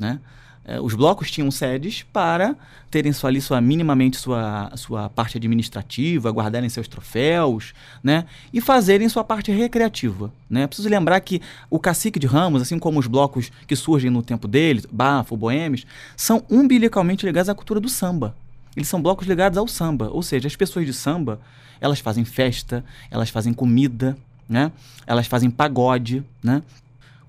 né? 0.00 0.18
É, 0.64 0.80
os 0.80 0.94
blocos 0.94 1.30
tinham 1.30 1.50
sedes 1.50 2.04
para 2.12 2.54
terem 2.90 3.12
ali 3.22 3.40
sua 3.40 3.60
minimamente 3.60 4.16
sua, 4.18 4.70
sua 4.76 5.08
parte 5.08 5.38
administrativa, 5.38 6.30
guardarem 6.30 6.68
seus 6.68 6.86
troféus, 6.86 7.72
né? 8.02 8.26
E 8.52 8.60
fazerem 8.60 9.08
sua 9.08 9.24
parte 9.24 9.50
recreativa, 9.50 10.32
né? 10.48 10.66
Preciso 10.66 10.88
lembrar 10.88 11.20
que 11.20 11.40
o 11.70 11.78
Cacique 11.78 12.18
de 12.18 12.26
Ramos, 12.26 12.60
assim 12.60 12.78
como 12.78 12.98
os 12.98 13.06
blocos 13.06 13.50
que 13.66 13.74
surgem 13.74 14.10
no 14.10 14.22
tempo 14.22 14.46
dele, 14.46 14.82
Bafo, 14.92 15.36
Boêmios, 15.36 15.86
são 16.16 16.44
umbilicalmente 16.50 17.24
ligados 17.24 17.48
à 17.48 17.54
cultura 17.54 17.80
do 17.80 17.88
samba. 17.88 18.34
Eles 18.76 18.88
são 18.88 19.00
blocos 19.00 19.26
ligados 19.26 19.58
ao 19.58 19.66
samba, 19.66 20.10
ou 20.10 20.22
seja, 20.22 20.46
as 20.46 20.56
pessoas 20.56 20.86
de 20.86 20.92
samba, 20.92 21.40
elas 21.80 22.00
fazem 22.00 22.24
festa, 22.24 22.84
elas 23.10 23.30
fazem 23.30 23.52
comida, 23.52 24.16
né? 24.48 24.70
Elas 25.06 25.26
fazem 25.26 25.50
pagode, 25.50 26.22
né? 26.42 26.62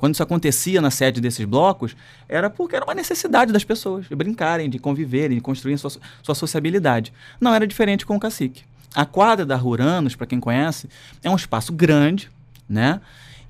Quando 0.02 0.16
isso 0.16 0.24
acontecia 0.24 0.82
na 0.82 0.90
sede 0.90 1.22
desses 1.22 1.46
blocos, 1.46 1.96
era 2.28 2.50
porque 2.50 2.76
era 2.76 2.84
uma 2.84 2.96
necessidade 2.96 3.54
das 3.54 3.64
pessoas 3.64 4.08
de 4.10 4.16
brincarem, 4.16 4.68
de 4.68 4.80
conviverem, 4.80 5.38
de 5.38 5.44
construírem 5.44 5.78
sua, 5.78 5.92
sua 6.24 6.34
sociabilidade. 6.34 7.14
Não 7.40 7.54
era 7.54 7.68
diferente 7.68 8.04
com 8.04 8.16
o 8.16 8.20
cacique. 8.20 8.64
A 8.96 9.06
quadra 9.06 9.46
da 9.46 9.56
Ruranos, 9.56 10.16
para 10.16 10.26
quem 10.26 10.40
conhece, 10.40 10.90
é 11.22 11.30
um 11.30 11.36
espaço 11.36 11.72
grande, 11.72 12.32
né? 12.68 13.00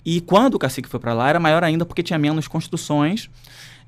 E 0.04 0.20
quando 0.20 0.56
o 0.56 0.60
cacique 0.60 0.90
foi 0.90 1.00
para 1.00 1.14
lá, 1.14 1.30
era 1.30 1.40
maior 1.40 1.64
ainda 1.64 1.86
porque 1.86 2.04
tinha 2.04 2.20
menos 2.20 2.50
construções 2.50 3.30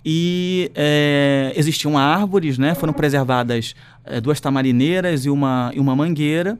e 0.06 0.72
é, 0.74 1.52
existiam 1.58 1.98
árvores, 1.98 2.58
né? 2.58 2.74
Foram 2.76 2.94
preservadas 2.94 3.76
é, 4.06 4.22
duas 4.22 4.40
tamarineiras 4.40 5.26
e 5.26 5.30
uma, 5.30 5.70
e 5.76 5.82
uma 5.82 5.98
mangueira. 5.98 6.58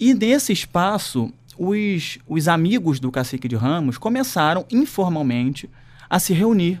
E 0.00 0.14
nesse 0.14 0.52
espaço, 0.52 1.32
os, 1.58 2.18
os 2.26 2.48
amigos 2.48 3.00
do 3.00 3.10
cacique 3.10 3.48
de 3.48 3.56
Ramos 3.56 3.98
começaram 3.98 4.64
informalmente 4.70 5.68
a 6.08 6.18
se 6.18 6.32
reunir. 6.32 6.80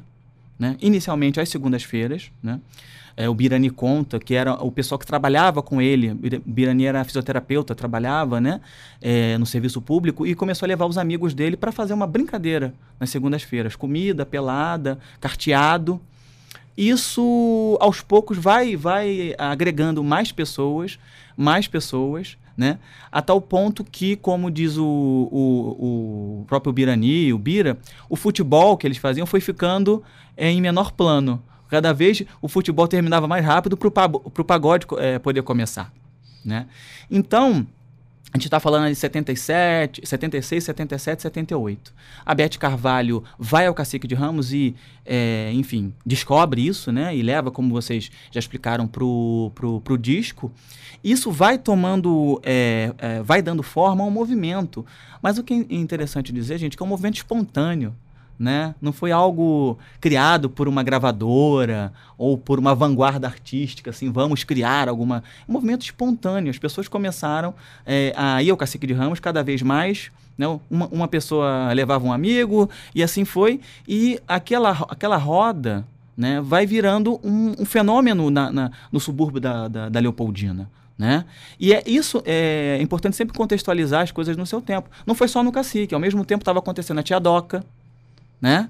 Né? 0.58 0.76
Inicialmente 0.80 1.40
às 1.40 1.48
segundas-feiras. 1.48 2.30
Né? 2.42 2.60
É, 3.16 3.28
o 3.28 3.34
Birani 3.34 3.70
conta 3.70 4.18
que 4.18 4.34
era 4.34 4.54
o 4.54 4.70
pessoal 4.70 4.98
que 4.98 5.06
trabalhava 5.06 5.62
com 5.62 5.80
ele. 5.82 6.14
Bira- 6.14 6.40
Birani 6.44 6.84
era 6.84 7.04
fisioterapeuta, 7.04 7.74
trabalhava 7.74 8.40
né? 8.40 8.60
é, 9.02 9.36
no 9.38 9.46
serviço 9.46 9.80
público 9.82 10.26
e 10.26 10.34
começou 10.34 10.66
a 10.66 10.68
levar 10.68 10.86
os 10.86 10.96
amigos 10.98 11.34
dele 11.34 11.56
para 11.56 11.72
fazer 11.72 11.92
uma 11.94 12.06
brincadeira 12.06 12.72
nas 12.98 13.10
segundas-feiras. 13.10 13.76
Comida, 13.76 14.24
pelada, 14.24 14.98
carteado. 15.20 16.00
Isso, 16.76 17.76
aos 17.80 18.00
poucos, 18.00 18.38
vai, 18.38 18.76
vai 18.76 19.34
agregando 19.36 20.02
mais 20.04 20.30
pessoas, 20.30 20.96
mais 21.36 21.66
pessoas, 21.66 22.38
né? 22.58 22.80
A 23.12 23.22
tal 23.22 23.40
ponto 23.40 23.84
que, 23.84 24.16
como 24.16 24.50
diz 24.50 24.76
o, 24.76 24.84
o, 24.84 26.40
o 26.40 26.44
próprio 26.48 26.72
Birani, 26.72 27.32
o 27.32 27.38
Bira, 27.38 27.78
o 28.10 28.16
futebol 28.16 28.76
que 28.76 28.84
eles 28.84 28.98
faziam 28.98 29.24
foi 29.24 29.40
ficando 29.40 30.02
eh, 30.36 30.50
em 30.50 30.60
menor 30.60 30.90
plano. 30.90 31.40
Cada 31.68 31.92
vez 31.92 32.24
o 32.42 32.48
futebol 32.48 32.88
terminava 32.88 33.28
mais 33.28 33.44
rápido 33.44 33.76
para 33.76 33.88
o 33.88 34.44
pagode 34.44 34.86
eh, 34.98 35.20
poder 35.20 35.42
começar, 35.42 35.92
né? 36.44 36.66
Então, 37.08 37.64
a 38.32 38.36
gente 38.36 38.46
está 38.46 38.60
falando 38.60 38.88
de 38.88 38.94
77, 38.94 40.06
76, 40.06 40.64
77, 40.64 41.22
78. 41.22 41.94
A 42.26 42.34
Beth 42.34 42.58
Carvalho 42.58 43.24
vai 43.38 43.66
ao 43.66 43.72
Cacique 43.72 44.06
de 44.06 44.14
Ramos 44.14 44.52
e, 44.52 44.74
é, 45.04 45.50
enfim, 45.54 45.94
descobre 46.04 46.66
isso, 46.66 46.92
né? 46.92 47.16
E 47.16 47.22
leva, 47.22 47.50
como 47.50 47.70
vocês 47.70 48.10
já 48.30 48.38
explicaram, 48.38 48.86
pro, 48.86 49.50
pro, 49.54 49.80
pro 49.80 49.96
disco. 49.96 50.52
Isso 51.02 51.32
vai 51.32 51.56
tomando, 51.56 52.38
é, 52.44 52.92
é, 52.98 53.22
vai 53.22 53.40
dando 53.40 53.62
forma 53.62 54.04
ao 54.04 54.10
movimento. 54.10 54.84
Mas 55.22 55.38
o 55.38 55.42
que 55.42 55.54
é 55.54 55.74
interessante 55.74 56.30
dizer, 56.30 56.58
gente, 56.58 56.76
que 56.76 56.82
é 56.82 56.86
um 56.86 56.88
movimento 56.88 57.16
espontâneo. 57.16 57.94
Né? 58.38 58.72
Não 58.80 58.92
foi 58.92 59.10
algo 59.10 59.76
criado 60.00 60.48
por 60.48 60.68
uma 60.68 60.84
gravadora 60.84 61.92
ou 62.16 62.38
por 62.38 62.58
uma 62.58 62.72
vanguarda 62.72 63.26
artística, 63.26 63.90
assim, 63.90 64.12
vamos 64.12 64.44
criar 64.44 64.88
alguma. 64.88 65.24
Um 65.48 65.54
movimento 65.54 65.82
espontâneo. 65.82 66.48
As 66.48 66.58
pessoas 66.58 66.86
começaram 66.86 67.52
é, 67.84 68.12
a 68.16 68.40
ir 68.40 68.50
ao 68.50 68.56
Cacique 68.56 68.86
de 68.86 68.92
Ramos 68.92 69.18
cada 69.18 69.42
vez 69.42 69.60
mais. 69.60 70.12
Né? 70.36 70.46
Uma, 70.70 70.86
uma 70.86 71.08
pessoa 71.08 71.72
levava 71.72 72.06
um 72.06 72.12
amigo 72.12 72.70
e 72.94 73.02
assim 73.02 73.24
foi. 73.24 73.60
E 73.88 74.20
aquela, 74.28 74.70
aquela 74.88 75.16
roda 75.16 75.84
né, 76.16 76.40
vai 76.40 76.64
virando 76.64 77.20
um, 77.24 77.56
um 77.58 77.64
fenômeno 77.64 78.30
na, 78.30 78.52
na, 78.52 78.70
no 78.90 79.00
subúrbio 79.00 79.40
da, 79.40 79.66
da, 79.66 79.88
da 79.88 80.00
Leopoldina. 80.00 80.70
Né? 80.98 81.24
E 81.60 81.72
é 81.72 81.80
isso 81.86 82.20
é 82.26 82.76
importante 82.80 83.16
sempre 83.16 83.36
contextualizar 83.36 84.02
as 84.02 84.10
coisas 84.10 84.36
no 84.36 84.44
seu 84.44 84.60
tempo. 84.60 84.90
Não 85.06 85.14
foi 85.14 85.28
só 85.28 85.44
no 85.44 85.52
Cacique, 85.52 85.94
ao 85.94 86.00
mesmo 86.00 86.24
tempo 86.24 86.42
estava 86.42 86.58
acontecendo 86.58 86.98
a 86.98 87.02
Tia 87.04 87.20
Doca, 87.20 87.64
né? 88.40 88.68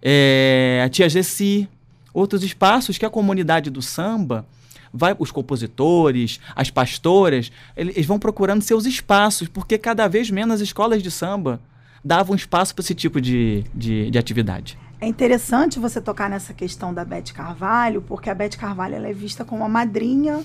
É, 0.00 0.82
a 0.84 0.88
Tia 0.88 1.08
Gessi, 1.08 1.68
outros 2.12 2.42
espaços 2.42 2.98
que 2.98 3.06
a 3.06 3.10
comunidade 3.10 3.70
do 3.70 3.80
samba 3.80 4.46
vai, 4.92 5.16
os 5.18 5.30
compositores, 5.30 6.40
as 6.54 6.70
pastoras, 6.70 7.50
eles 7.76 8.04
vão 8.04 8.18
procurando 8.18 8.62
seus 8.62 8.84
espaços, 8.84 9.48
porque 9.48 9.78
cada 9.78 10.06
vez 10.08 10.30
menos 10.30 10.56
as 10.56 10.60
escolas 10.60 11.02
de 11.02 11.10
samba 11.10 11.60
davam 12.04 12.34
espaço 12.34 12.74
para 12.74 12.82
esse 12.82 12.94
tipo 12.94 13.20
de, 13.20 13.64
de, 13.72 14.10
de 14.10 14.18
atividade. 14.18 14.76
É 15.00 15.06
interessante 15.06 15.78
você 15.78 16.00
tocar 16.00 16.28
nessa 16.28 16.52
questão 16.52 16.92
da 16.92 17.04
Beth 17.04 17.32
Carvalho, 17.34 18.02
porque 18.02 18.30
a 18.30 18.34
Beth 18.34 18.56
Carvalho 18.58 18.94
ela 18.94 19.08
é 19.08 19.12
vista 19.12 19.44
como 19.44 19.64
a 19.64 19.68
madrinha 19.68 20.44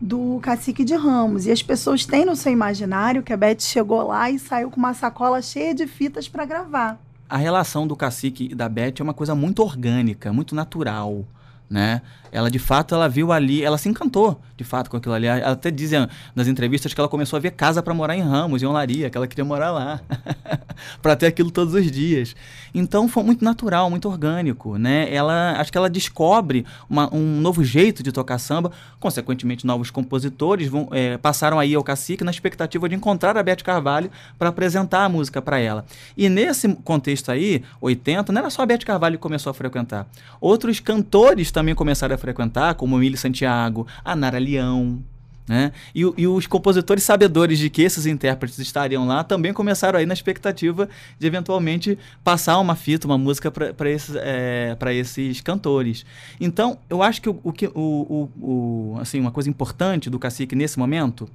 do 0.00 0.38
Cacique 0.40 0.84
de 0.84 0.94
Ramos. 0.94 1.46
E 1.46 1.50
as 1.50 1.62
pessoas 1.62 2.06
têm 2.06 2.24
no 2.24 2.36
seu 2.36 2.52
imaginário 2.52 3.22
que 3.22 3.32
a 3.32 3.36
Beth 3.36 3.60
chegou 3.60 4.06
lá 4.06 4.30
e 4.30 4.38
saiu 4.38 4.70
com 4.70 4.78
uma 4.78 4.94
sacola 4.94 5.42
cheia 5.42 5.74
de 5.74 5.86
fitas 5.86 6.28
para 6.28 6.46
gravar. 6.46 6.98
A 7.28 7.36
relação 7.36 7.86
do 7.86 7.94
cacique 7.94 8.48
e 8.50 8.54
da 8.54 8.68
Beth 8.68 8.94
é 9.00 9.02
uma 9.02 9.14
coisa 9.14 9.34
muito 9.34 9.62
orgânica, 9.62 10.32
muito 10.32 10.54
natural. 10.54 11.24
Né? 11.68 12.00
Ela 12.32 12.50
de 12.50 12.58
fato 12.58 12.94
ela 12.94 13.08
viu 13.08 13.32
ali, 13.32 13.62
ela 13.62 13.78
se 13.78 13.88
encantou 13.88 14.40
de 14.56 14.64
fato 14.64 14.90
com 14.90 14.96
aquilo 14.96 15.14
ali. 15.14 15.26
Ela 15.26 15.52
até 15.52 15.70
dizia 15.70 16.08
nas 16.34 16.48
entrevistas 16.48 16.92
que 16.92 17.00
ela 17.00 17.08
começou 17.08 17.36
a 17.36 17.40
ver 17.40 17.52
casa 17.52 17.82
para 17.82 17.94
morar 17.94 18.16
em 18.16 18.22
Ramos, 18.22 18.62
em 18.62 18.66
Olaria, 18.66 19.08
que 19.08 19.16
ela 19.16 19.26
queria 19.26 19.44
morar 19.44 19.70
lá. 19.70 20.00
para 21.00 21.16
ter 21.16 21.26
aquilo 21.26 21.50
todos 21.50 21.74
os 21.74 21.90
dias. 21.90 22.34
Então 22.74 23.08
foi 23.08 23.22
muito 23.22 23.44
natural, 23.44 23.88
muito 23.90 24.08
orgânico, 24.08 24.76
né? 24.76 25.12
Ela, 25.12 25.52
acho 25.58 25.70
que 25.70 25.78
ela 25.78 25.88
descobre 25.88 26.64
uma, 26.88 27.12
um 27.14 27.40
novo 27.40 27.64
jeito 27.64 28.02
de 28.02 28.12
tocar 28.12 28.38
samba, 28.38 28.70
consequentemente 29.00 29.66
novos 29.66 29.90
compositores 29.90 30.68
vão, 30.68 30.88
é, 30.92 31.16
passaram 31.18 31.58
aí 31.58 31.74
ao 31.74 31.82
cacique 31.82 32.24
na 32.24 32.30
expectativa 32.30 32.88
de 32.88 32.94
encontrar 32.94 33.36
a 33.36 33.42
Beth 33.42 33.62
Carvalho 33.64 34.10
para 34.38 34.48
apresentar 34.48 35.04
a 35.04 35.08
música 35.08 35.40
para 35.40 35.58
ela. 35.58 35.84
E 36.16 36.28
nesse 36.28 36.68
contexto 36.84 37.30
aí, 37.30 37.62
80, 37.80 38.32
não 38.32 38.40
era 38.40 38.50
só 38.50 38.62
a 38.62 38.66
Beth 38.66 38.78
Carvalho 38.78 39.16
que 39.16 39.22
começou 39.22 39.50
a 39.50 39.54
frequentar. 39.54 40.06
Outros 40.40 40.80
cantores 40.80 41.50
também 41.50 41.74
começaram 41.74 42.14
a 42.14 42.17
frequentar, 42.18 42.74
como 42.74 42.96
Emílio 42.96 43.18
Santiago, 43.18 43.86
a 44.04 44.14
Nara 44.14 44.38
Leão, 44.38 45.02
né? 45.48 45.72
E, 45.94 46.00
e, 46.00 46.26
os 46.26 46.46
compositores 46.46 47.02
sabedores 47.02 47.58
de 47.58 47.70
que 47.70 47.80
esses 47.80 48.04
intérpretes 48.04 48.58
estariam 48.58 49.06
lá 49.06 49.24
também 49.24 49.52
começaram 49.52 49.98
aí 49.98 50.04
na 50.04 50.12
expectativa 50.12 50.88
de 51.18 51.26
eventualmente 51.26 51.98
passar 52.22 52.58
uma 52.58 52.76
fita, 52.76 53.06
uma 53.06 53.16
música 53.16 53.50
para 53.50 53.90
esses, 53.90 54.14
é, 54.16 54.76
esses 54.92 55.40
cantores. 55.40 56.04
Então, 56.38 56.78
eu 56.90 57.02
acho 57.02 57.22
que, 57.22 57.30
o, 57.30 57.40
o, 57.42 57.50
o, 57.74 58.30
o, 58.40 58.98
assim, 59.00 59.18
uma 59.18 59.30
coisa 59.30 59.48
importante 59.48 60.10
do 60.10 60.18
cacique 60.18 60.54
nesse 60.54 60.78
momento 60.78 61.26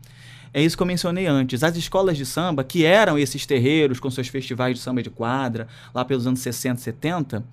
é 0.53 0.61
isso 0.61 0.77
que 0.77 0.83
eu 0.83 0.87
mencionei 0.87 1.25
antes. 1.25 1.63
As 1.63 1.75
escolas 1.75 2.15
de 2.15 2.27
samba, 2.27 2.63
que 2.63 2.85
eram 2.85 3.17
esses 3.17 3.43
terreiros 3.47 3.99
com 3.99 4.11
seus 4.11 4.27
festivais 4.27 4.75
de 4.75 4.81
samba 4.83 5.01
de 5.01 5.09
quadra, 5.09 5.67
lá 5.91 6.05
pelos 6.05 6.27
anos 6.27 6.41
60, 6.41 6.79
70, 6.79 7.43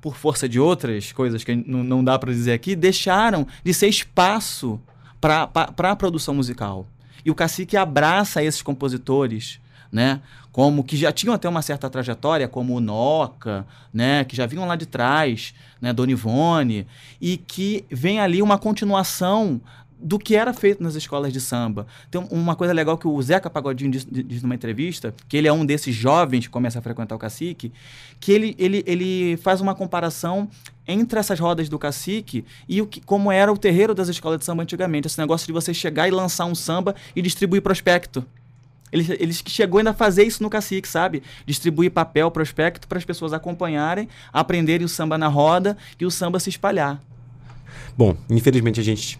por 0.00 0.16
força 0.16 0.48
de 0.48 0.58
outras 0.58 1.12
coisas 1.12 1.44
que 1.44 1.54
não, 1.54 1.84
não 1.84 2.02
dá 2.02 2.18
para 2.18 2.32
dizer 2.32 2.52
aqui, 2.52 2.74
deixaram 2.74 3.46
de 3.62 3.74
ser 3.74 3.88
espaço 3.88 4.80
para 5.20 5.48
a 5.76 5.96
produção 5.96 6.34
musical. 6.34 6.86
E 7.24 7.30
o 7.30 7.34
cacique 7.34 7.76
abraça 7.76 8.42
esses 8.42 8.62
compositores, 8.62 9.60
né? 9.92 10.20
Como 10.50 10.82
que 10.82 10.96
já 10.96 11.12
tinham 11.12 11.34
até 11.34 11.48
uma 11.48 11.62
certa 11.62 11.88
trajetória, 11.88 12.48
como 12.48 12.74
o 12.74 12.80
Noca, 12.80 13.66
né? 13.92 14.24
Que 14.24 14.34
já 14.34 14.46
vinham 14.46 14.66
lá 14.66 14.74
de 14.74 14.86
trás, 14.86 15.54
né? 15.80 15.92
Dona 15.92 16.12
Ivone, 16.12 16.86
e 17.20 17.36
que 17.36 17.84
vem 17.90 18.20
ali 18.20 18.40
uma 18.40 18.58
continuação 18.58 19.60
do 20.02 20.18
que 20.18 20.34
era 20.34 20.52
feito 20.52 20.82
nas 20.82 20.94
escolas 20.94 21.32
de 21.32 21.40
samba. 21.40 21.86
Tem 22.10 22.24
uma 22.30 22.56
coisa 22.56 22.72
legal 22.72 22.96
que 22.96 23.06
o 23.06 23.22
Zeca 23.22 23.50
Pagodinho 23.50 23.90
diz, 23.90 24.06
diz, 24.10 24.42
numa 24.42 24.54
entrevista, 24.54 25.14
que 25.28 25.36
ele 25.36 25.46
é 25.46 25.52
um 25.52 25.64
desses 25.64 25.94
jovens 25.94 26.46
que 26.46 26.50
começa 26.50 26.78
a 26.78 26.82
frequentar 26.82 27.14
o 27.14 27.18
cacique, 27.18 27.72
que 28.18 28.32
ele, 28.32 28.56
ele, 28.58 28.82
ele 28.86 29.36
faz 29.38 29.60
uma 29.60 29.74
comparação 29.74 30.48
entre 30.86 31.18
essas 31.20 31.38
rodas 31.38 31.68
do 31.68 31.78
cacique 31.78 32.44
e 32.68 32.80
o 32.80 32.86
que, 32.86 33.00
como 33.00 33.30
era 33.30 33.52
o 33.52 33.58
terreiro 33.58 33.94
das 33.94 34.08
escolas 34.08 34.38
de 34.38 34.44
samba 34.44 34.62
antigamente. 34.62 35.06
Esse 35.06 35.18
negócio 35.18 35.46
de 35.46 35.52
você 35.52 35.74
chegar 35.74 36.08
e 36.08 36.10
lançar 36.10 36.46
um 36.46 36.54
samba 36.54 36.94
e 37.14 37.20
distribuir 37.20 37.62
prospecto. 37.62 38.24
Ele, 38.92 39.06
ele 39.20 39.32
chegou 39.32 39.78
ainda 39.78 39.90
a 39.90 39.94
fazer 39.94 40.24
isso 40.24 40.42
no 40.42 40.50
cacique, 40.50 40.88
sabe? 40.88 41.22
Distribuir 41.46 41.92
papel, 41.92 42.30
prospecto, 42.30 42.88
para 42.88 42.98
as 42.98 43.04
pessoas 43.04 43.32
acompanharem, 43.32 44.08
aprenderem 44.32 44.84
o 44.84 44.88
samba 44.88 45.16
na 45.16 45.28
roda 45.28 45.76
e 45.98 46.04
o 46.04 46.10
samba 46.10 46.40
se 46.40 46.50
espalhar. 46.50 47.00
Bom, 47.96 48.16
infelizmente 48.28 48.80
a 48.80 48.82
gente 48.82 49.18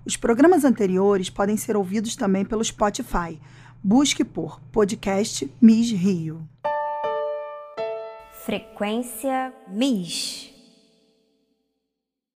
Os 0.10 0.18
programas 0.18 0.66
anteriores 0.66 1.30
podem 1.30 1.56
ser 1.56 1.78
ouvidos 1.78 2.16
também 2.16 2.44
pelo 2.44 2.64
Spotify. 2.64 3.40
Busque 3.84 4.24
por 4.24 4.60
Podcast 4.72 5.48
Miss 5.62 5.92
Rio. 5.92 6.50
Frequência 8.44 9.54
Miss. 9.68 10.59